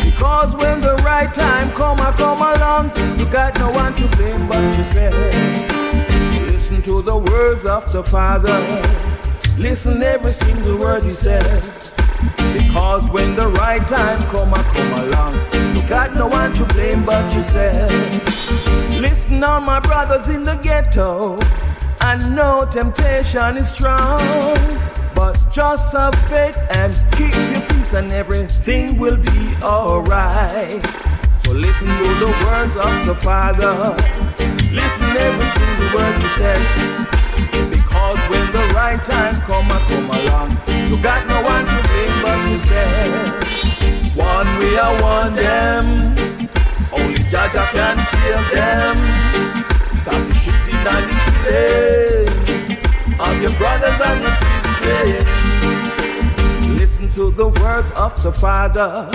[0.00, 2.94] Because when the right time come, I come along.
[3.18, 5.14] You got no one to blame but yourself.
[6.30, 8.60] So listen to the words of the Father.
[9.58, 11.93] Listen every single word he says.
[12.54, 15.34] Because when the right time come, I come along.
[15.74, 17.90] You got no one to blame but yourself.
[18.90, 21.36] Listen on my brothers in the ghetto.
[22.00, 24.20] I know temptation is strong.
[25.16, 30.84] But just have faith and keep your peace and everything will be alright.
[31.44, 33.74] So listen to the words of the Father.
[34.70, 36.66] Listen every single word he says.
[37.70, 40.50] Because when the right time come, I come along.
[40.88, 41.73] You got no one
[42.54, 44.16] yourself.
[44.16, 45.86] One way I want them.
[46.92, 48.94] Only Jah Jah can save them.
[49.98, 55.26] Stop the shooting and the killing of your brothers and your sisters.
[56.80, 59.10] Listen to the words of the Father.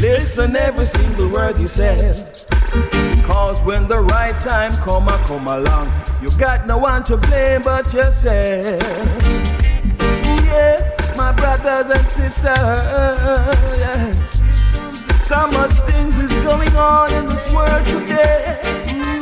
[0.00, 2.46] Listen every single word he says.
[2.70, 5.90] Because when the right time come, I come along.
[6.22, 8.82] You got no one to blame but yourself.
[10.48, 10.87] Yeah,
[11.38, 13.18] brothers and sisters.
[15.24, 18.60] So much things is going on in this world today.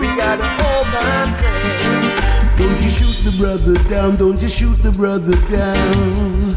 [0.01, 2.57] We gotta and pray.
[2.57, 6.51] Don't you shoot the brother down, don't you shoot the brother down.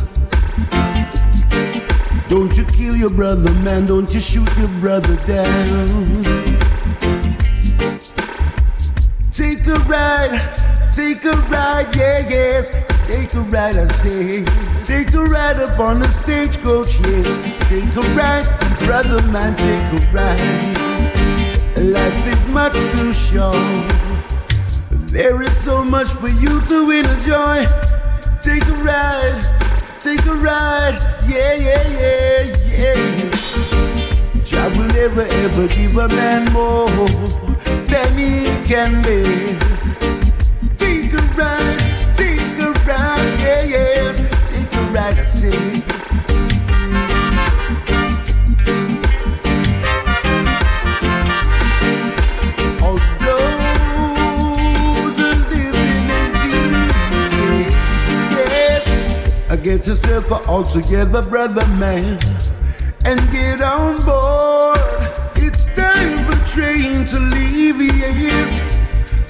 [2.28, 6.22] Don't you kill your brother, man, don't you shoot your brother down.
[9.32, 10.40] Take a ride,
[10.92, 12.70] take a ride, yeah, yes.
[13.06, 14.44] Take a ride, I say.
[14.86, 17.26] Take a ride up on the stagecoach, yes.
[17.70, 18.46] Take a ride,
[18.80, 21.78] brother man, take a ride.
[21.78, 23.56] Life is much too short.
[25.12, 27.66] There is so much for you to enjoy.
[28.42, 29.42] Take a ride,
[30.00, 30.98] take a ride,
[31.28, 32.44] yeah, yeah, yeah,
[32.78, 33.30] yeah.
[34.44, 36.90] Jah will never ever give a man more
[37.86, 39.79] than he can bear.
[42.14, 44.14] Take a ride, yeah, yeah.
[44.46, 45.84] Take a ride, I say.
[58.32, 62.20] Yes, get yourself all together, brother man
[63.06, 64.80] and get on board.
[65.36, 68.52] It's time for train to leave, yes.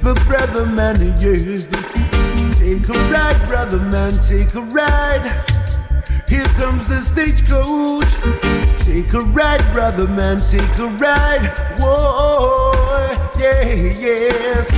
[0.01, 1.98] The brother man, yeah.
[2.69, 5.25] Take a ride, brother man, take a ride.
[6.29, 8.13] Here comes the stagecoach.
[8.85, 11.57] Take a ride, brother man, take a ride.
[11.79, 12.71] Whoa,
[13.39, 14.69] yeah, yes.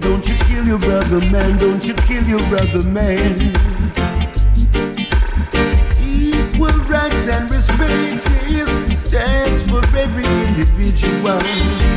[0.00, 3.38] Don't you kill your brother man, don't you kill your brother man
[6.02, 8.24] equal rights and respect
[8.98, 11.40] stands for every individual.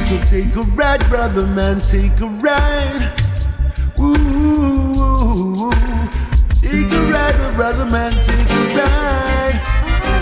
[0.06, 3.22] So take a ride, brother man, take a ride.
[4.00, 4.75] Ooh,
[6.62, 7.76] take a ride, a ride.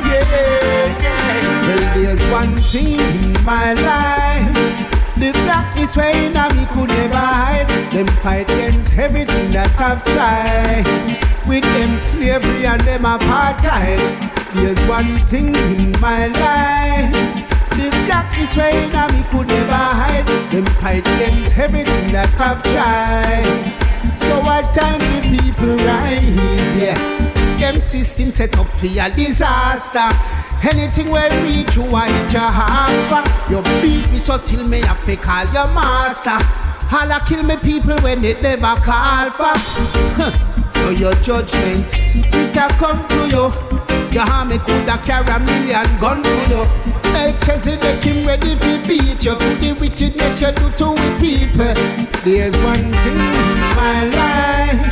[0.03, 1.67] Yeah, yeah.
[1.67, 4.55] Well, there's one thing in my life.
[5.15, 7.69] The blackness way now me could never hide.
[7.91, 10.83] Them fight against everything that I've tried.
[11.47, 14.17] With them slavery and them apartheid.
[14.55, 17.13] There's one thing in my life.
[17.69, 20.25] The blackness way now me could never hide.
[20.49, 23.82] Them fight against everything that I've tried.
[24.17, 27.55] So what time the people rise, yeah.
[27.57, 30.09] Them system set up for a disaster.
[30.63, 33.23] Anything where reach you, I your hearts for.
[33.51, 36.37] You beat me so till me have to call your master.
[36.89, 39.55] Holla kill me people when they never call for.
[40.73, 43.82] so your judgment, it a come to you.
[44.13, 46.63] Your army coulda carry a million gun to you.
[47.11, 51.73] Melchizedek him ready to beat you to the wickedness you do to we people.
[52.23, 54.91] There's one thing in my life.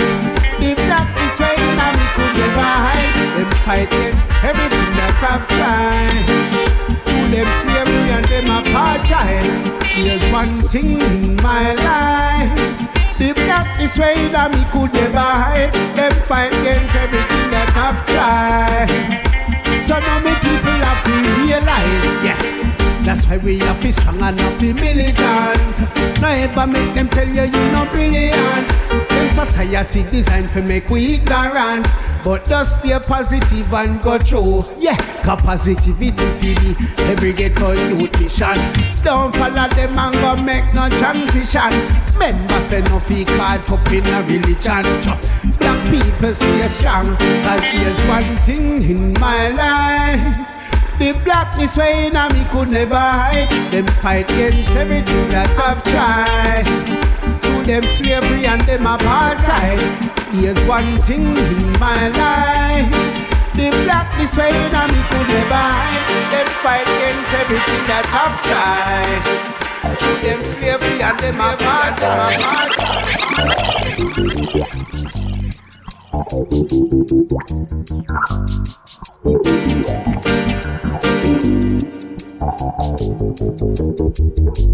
[0.58, 3.14] The is way and we could never hide.
[3.36, 6.26] Them fight against everything that I've tried.
[7.06, 7.91] To them slavery
[8.62, 9.64] apartheid.
[9.96, 12.78] There's one thing in my life.
[13.18, 15.72] The black is way that we could never hide.
[15.94, 19.22] Them fight against everything that I've tried.
[19.86, 23.00] So now me people have to realize, yeah.
[23.02, 26.22] That's why we have to strong have to militant.
[26.22, 29.01] No ever make them tell you you're not brilliant.
[29.30, 31.88] Society designed to make we ignorant.
[32.24, 34.62] But just stay positive and go through.
[34.80, 39.04] Yeah, cause positivity for the every ghetto youth.
[39.04, 41.88] Don't follow them and go make no transition.
[42.14, 44.84] Remember say no fee caught up in a religion.
[45.58, 47.18] Black people stay strong.
[47.18, 50.38] Cause here's one thing in my life.
[51.00, 53.50] The blackness way now me could never hide.
[53.72, 57.22] Them fight against everything that I've tried.
[57.72, 59.80] Them slavery and them apartheid.
[60.34, 62.92] Here's one thing in my life.
[63.56, 65.72] The blackness way now me could never.
[66.32, 69.24] Them fight against everything that I've tried.
[70.02, 71.40] To them slavery and them
[84.12, 84.71] Stop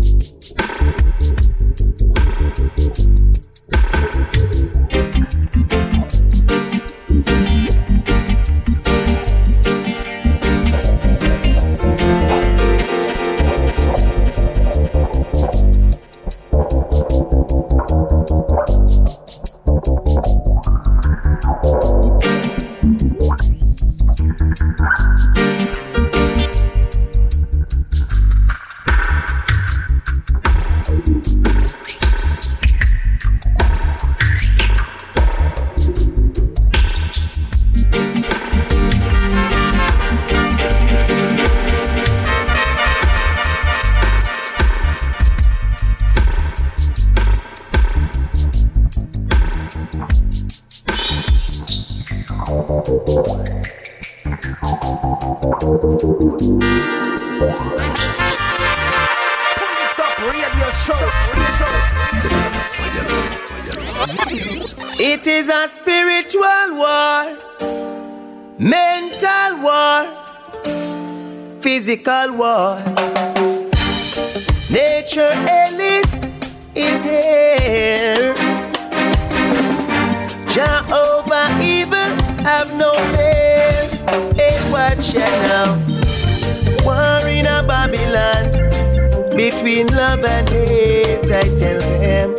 [72.08, 72.78] physical war.
[74.70, 76.24] Nature Ellis
[76.74, 78.34] is here.
[80.50, 82.12] Jehovah evil,
[82.44, 83.74] have no fear.
[84.36, 85.76] Hey, watch ya now.
[86.86, 88.52] War in a Babylon
[89.36, 91.30] between love and hate.
[91.30, 92.30] I tell them.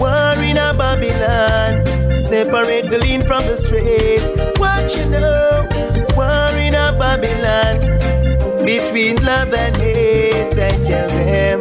[0.00, 1.84] War in a Babylon.
[2.16, 4.24] Separate the lean from the straight.
[4.58, 5.68] Watch you know.
[6.16, 7.93] War in a Babylon
[8.78, 10.58] between love and hate.
[10.58, 11.60] I tell them.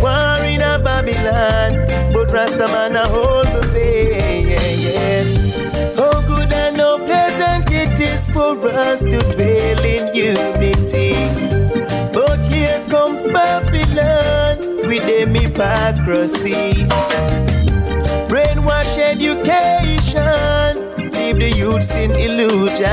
[0.00, 4.46] War in a Babylon, but Rastaman a hold the pain.
[4.52, 6.02] Yeah, yeah.
[6.04, 11.14] Oh, good and no pleasant it is for us to dwell in unity.
[12.14, 16.86] But here comes Babylon with them hypocrisy.
[18.30, 20.70] Brainwash education,
[21.10, 22.86] leave the youths in illusion.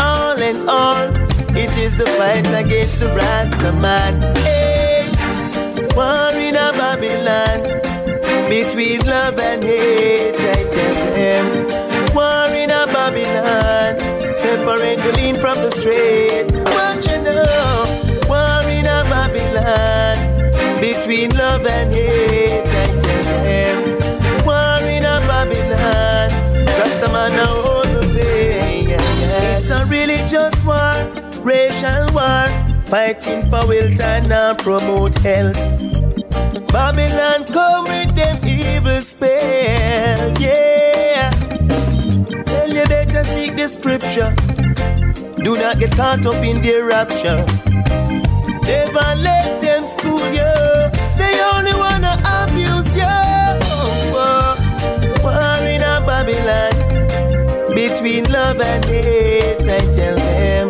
[0.00, 1.21] All in all,
[1.82, 4.14] is the fight against the Rasta man.
[4.36, 5.10] Hey,
[5.96, 7.58] war in a Babylon
[8.48, 10.36] between love and hate.
[10.38, 11.44] I tell them,
[12.14, 13.98] war in a Babylon,
[14.30, 16.52] separate the lean from the straight.
[16.74, 17.84] What you know,
[18.30, 20.16] war in a Babylon
[20.80, 22.62] between love and hate.
[22.82, 23.76] I tell them,
[24.46, 26.30] war in a Babylon,
[26.78, 29.56] Rastaman hold the yeah.
[29.56, 30.01] It's a war,
[31.44, 32.46] racial war,
[32.86, 35.56] fighting for wealth and uh, promote health.
[36.68, 41.30] Babylon come with them evil spell, yeah.
[42.46, 44.34] Tell you better seek the scripture.
[45.42, 47.44] Do not get caught up in their rapture.
[48.64, 50.54] Never let them school you.
[51.18, 53.02] They only wanna abuse you.
[53.04, 55.22] Oh, oh.
[55.24, 59.68] War in a Babylon between love and hate.
[59.68, 60.61] I tell them.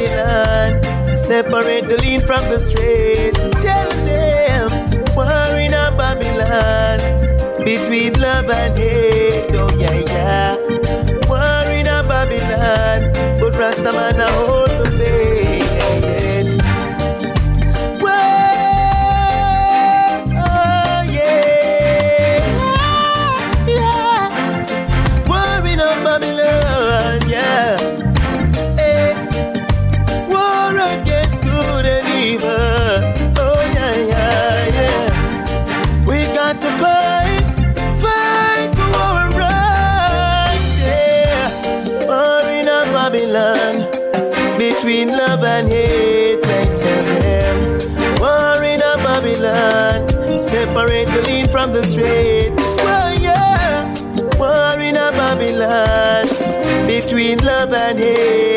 [0.00, 0.82] Babylon.
[1.14, 3.34] Separate the lean from the straight.
[3.60, 4.68] Tell them.
[5.14, 6.98] War in a Babylon
[7.64, 9.54] between love and hate.
[9.54, 10.56] Oh yeah yeah.
[11.28, 14.69] War in a Babylon, but Rastaman a hold
[51.88, 52.52] the.
[52.80, 53.92] Oh yeah,
[54.38, 56.28] war in a Babylon
[56.86, 58.49] between love and hate.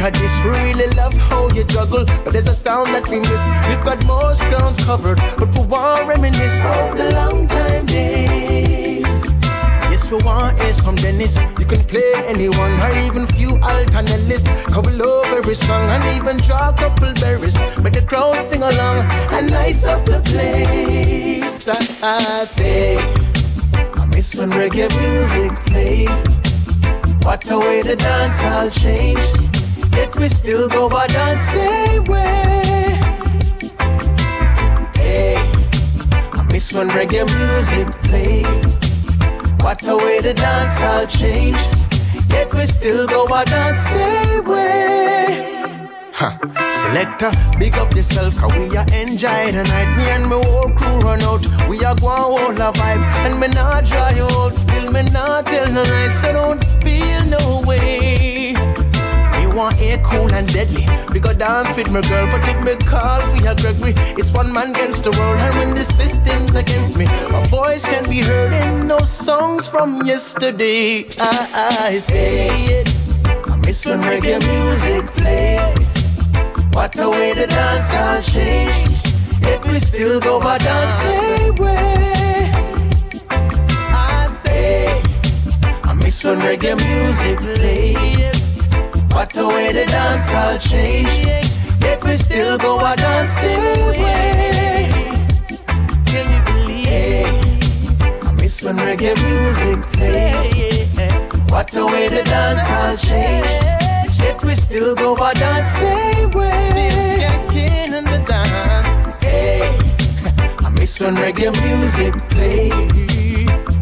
[0.00, 0.32] Had this.
[0.42, 2.04] We really love how you juggle.
[2.24, 3.44] But there's a sound that we miss.
[3.68, 5.18] We've got most grounds covered.
[5.38, 9.04] But we want reminisce about the long time days.
[9.92, 11.36] Yes, we want hear some Dennis.
[11.58, 14.44] You can play anyone or even few alternatives.
[14.74, 17.58] Couple love every song and even draw a couple berries.
[17.82, 19.04] But the crowd sing along
[19.36, 21.68] and nice up the place.
[21.68, 22.96] I, I say,
[24.00, 26.10] I miss when reggae music played.
[27.22, 29.49] What a way the dance all changed.
[29.92, 32.98] Yet we still go our dancing way.
[34.94, 35.36] Hey,
[36.32, 38.42] I miss when reggae music play.
[39.62, 41.70] What a way the dance all changed.
[42.30, 45.46] Yet we still go our dancing way.
[46.14, 46.36] Huh.
[46.70, 49.96] Selector, big up yourself, cause we are enjoy the night.
[49.96, 51.44] Me and my whole crew run out.
[51.68, 54.40] We are going hold a vibe, and me not dry out.
[55.40, 58.09] can't tell no lies, so don't feel no way.
[59.54, 60.86] Want air cool and deadly.
[61.12, 63.94] We go dance with my girl, but if me call, we are Gregory.
[64.16, 68.08] It's one man against the world, and when the system's against me, my voice can
[68.08, 71.06] be heard in no songs from yesterday.
[71.18, 72.48] I, I say
[72.78, 72.88] it.
[73.26, 75.58] I miss when reggae music play.
[76.72, 79.02] What a way the dance all change.
[79.42, 82.52] Yet we still go by dance same way.
[83.28, 85.02] I say,
[85.82, 88.09] I miss when reggae music play.
[89.32, 91.24] What a way the dance all change.
[91.80, 94.90] Yet we still go dance same way.
[96.04, 98.02] Can you believe?
[98.24, 100.88] I miss when reggae music play.
[101.48, 104.18] What a way the dance all change.
[104.18, 107.28] Yet we still go dance same way.
[107.50, 109.24] Still in the dance.
[109.24, 109.78] Hey,
[110.58, 112.70] I miss when reggae music play.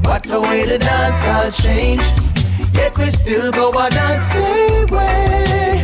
[0.02, 2.27] What a way the dance all change.
[2.78, 5.82] Yet we still go dance same way.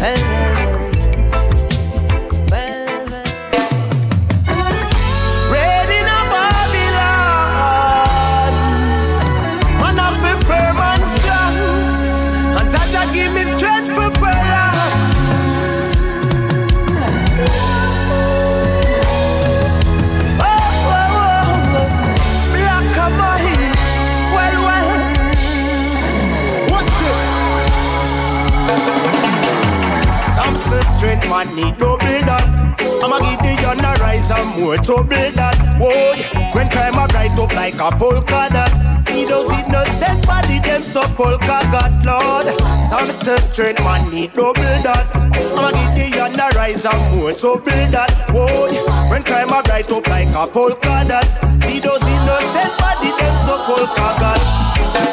[0.00, 0.33] Ready
[34.58, 35.56] more build that.
[35.78, 36.14] Whoa,
[36.54, 38.72] when crime a bright up like a polka dot.
[39.06, 42.46] See those innocent body them so polka got Lord.
[42.90, 43.10] Some
[43.40, 44.52] strength man need no
[44.84, 45.06] that.
[45.14, 48.10] I'ma give the a rise and more to build that.
[48.30, 48.70] Whoa,
[49.10, 51.26] when crime a bright up like a polka dot.
[51.64, 54.40] See those innocent body them so polka got.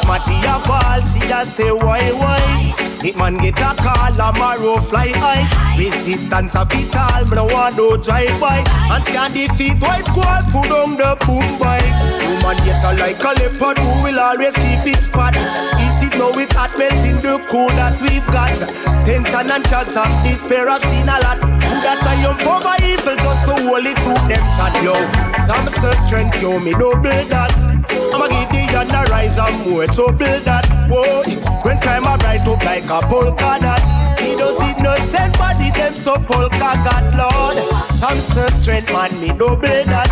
[0.06, 2.91] Matty a ball, see a say why why.
[3.04, 5.42] It man get a call, a marrow fly high.
[5.76, 8.62] Resistance a vital, me no want no drive by.
[8.94, 11.82] And scan the feet, white squall, put on the boom bike.
[12.30, 15.34] Woman get a like a leopard, who will always keep it spot.
[15.34, 18.54] Eat it now with hot melting the cool that we've got.
[19.02, 21.42] Tension and cancer, despair I've seen a lot.
[21.42, 24.94] Who that triumph over evil just to hold it to them chat yo.
[25.50, 25.66] Some
[26.06, 26.70] strength, yo, me
[27.02, 27.02] build
[27.34, 27.71] that.
[28.52, 30.66] The a rise and more to build that.
[30.88, 31.24] Whoa,
[31.64, 33.80] when crime a bright up like a polka dot.
[34.18, 37.56] See those innocent body them so polka got Lord.
[37.96, 40.10] Some say strength man me build that.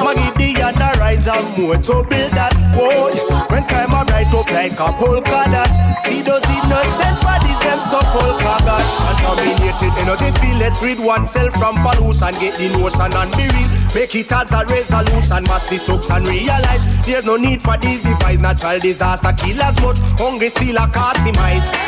[0.00, 2.54] I'ma give the young a rise and more to build that.
[2.72, 3.12] Whoa,
[3.52, 5.68] when crime a bright up like a polka dot.
[6.06, 8.84] See those innocent bodies them so polka got.
[9.24, 12.32] Contaminated energy feel let's rid oneself from pollution.
[12.40, 13.70] Get the notion and be real.
[13.94, 15.44] Make it as a resolution.
[15.44, 18.40] Mass destruction realize there's no need for these devices.
[18.40, 19.98] Natural disaster kill as much.
[20.18, 21.14] Hungry still a cause.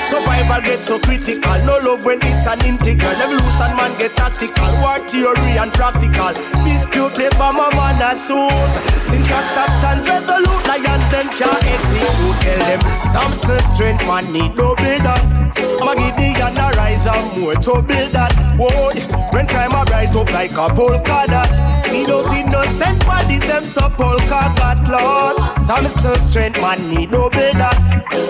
[0.08, 1.58] Survival gets so critical.
[1.66, 3.10] No love when it's an integral.
[3.10, 4.72] Evolution man get tactical.
[4.80, 6.32] War theory and practical.
[6.64, 8.96] Dispute played by my man a suit.
[9.10, 12.25] Since Rasta stands resolute, lions then can't execute.
[12.42, 15.35] Tell them say strength man need no builder.
[15.80, 18.32] I'ma give the and a rise and more to build that.
[18.58, 18.92] Whoa,
[19.32, 21.50] when crime a bright up like a polka dot.
[21.92, 25.36] Me those innocent bodies them so polka got Lord.
[25.66, 27.76] Some say strength man need no build that.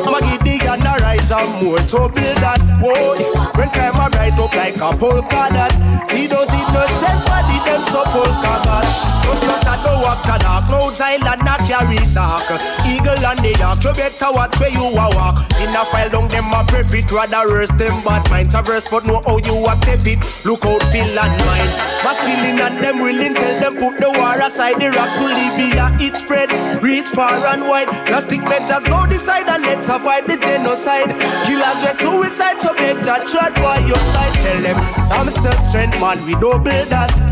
[0.06, 2.60] I'ma give the and a rise and more to build that.
[2.82, 3.16] Whoa,
[3.56, 5.72] when crime a bright up like a polka dot.
[6.10, 8.84] See those innocent bodies them so polka got.
[9.26, 12.47] Just just a do walk the dark clouds island not carry sack.
[12.86, 15.43] Eagle and the yak, you better watch where you a walk.
[15.60, 18.50] In a file down them a prep rather worse them bad mind.
[18.50, 20.20] Traverse but know how you a step it.
[20.44, 21.70] Look out feel and mind.
[22.04, 24.80] Masculine and them willing tell them put the war aside.
[24.80, 26.50] The rock to Libya it spread,
[26.82, 27.88] reach far and wide.
[28.06, 31.10] Plastic measures no decide and let's avoid the genocide.
[31.46, 34.34] Killers were suicide, so better tread by your side.
[34.44, 34.78] Tell them
[35.10, 37.25] some say strength man we don't build that.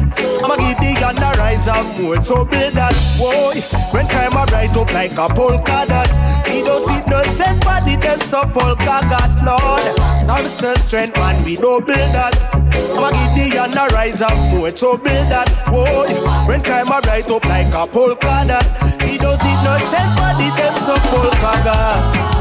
[0.44, 2.92] I'ma give the gun a rise up more to build that.
[3.16, 3.56] Whoa,
[3.96, 6.04] when crime a bright up like a polka dot.
[6.46, 9.96] He don't see no send body them so polka got Lord.
[10.28, 12.36] Some say strength man we don't build that.
[12.92, 15.48] I'ma give the gun a rise up more to build that.
[15.72, 16.04] Whoa,
[16.44, 18.68] when crime a bright up like a polka dot.
[19.00, 22.34] He don't see no send body them so polka got.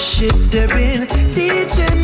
[0.00, 1.99] Shit they've been teaching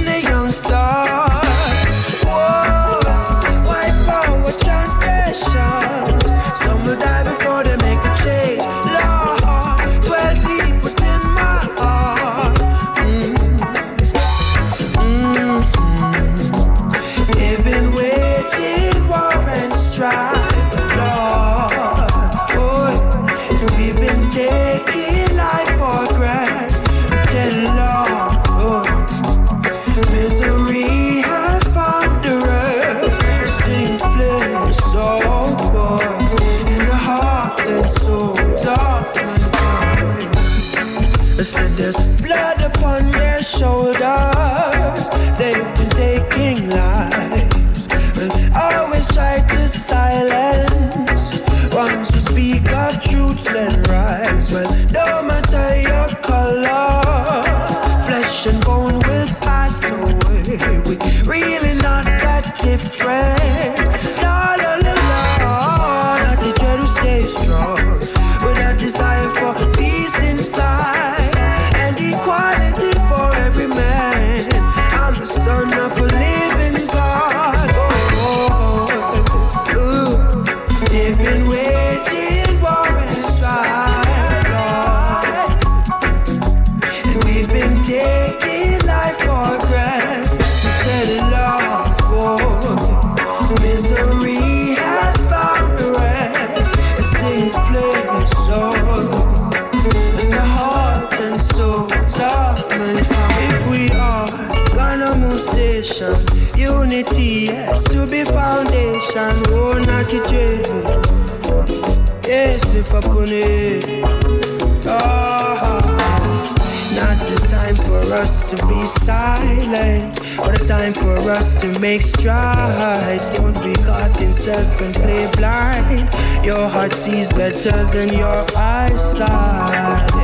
[121.01, 123.31] for us to make strides.
[123.31, 126.01] Don't be caught in self and play blind.
[126.45, 130.16] Your heart sees better than your eyesight.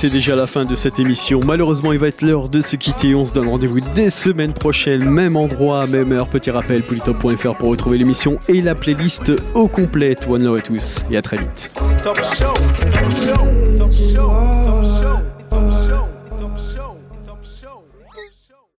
[0.00, 1.40] c'est déjà la fin de cette émission.
[1.44, 3.16] Malheureusement, il va être l'heure de se quitter.
[3.16, 6.28] On se donne rendez-vous des semaines prochaines, même endroit, même heure.
[6.28, 10.28] Petit rappel, polytop.fr pour retrouver l'émission et la playlist au complète.
[10.28, 11.72] One love à tous et à très vite.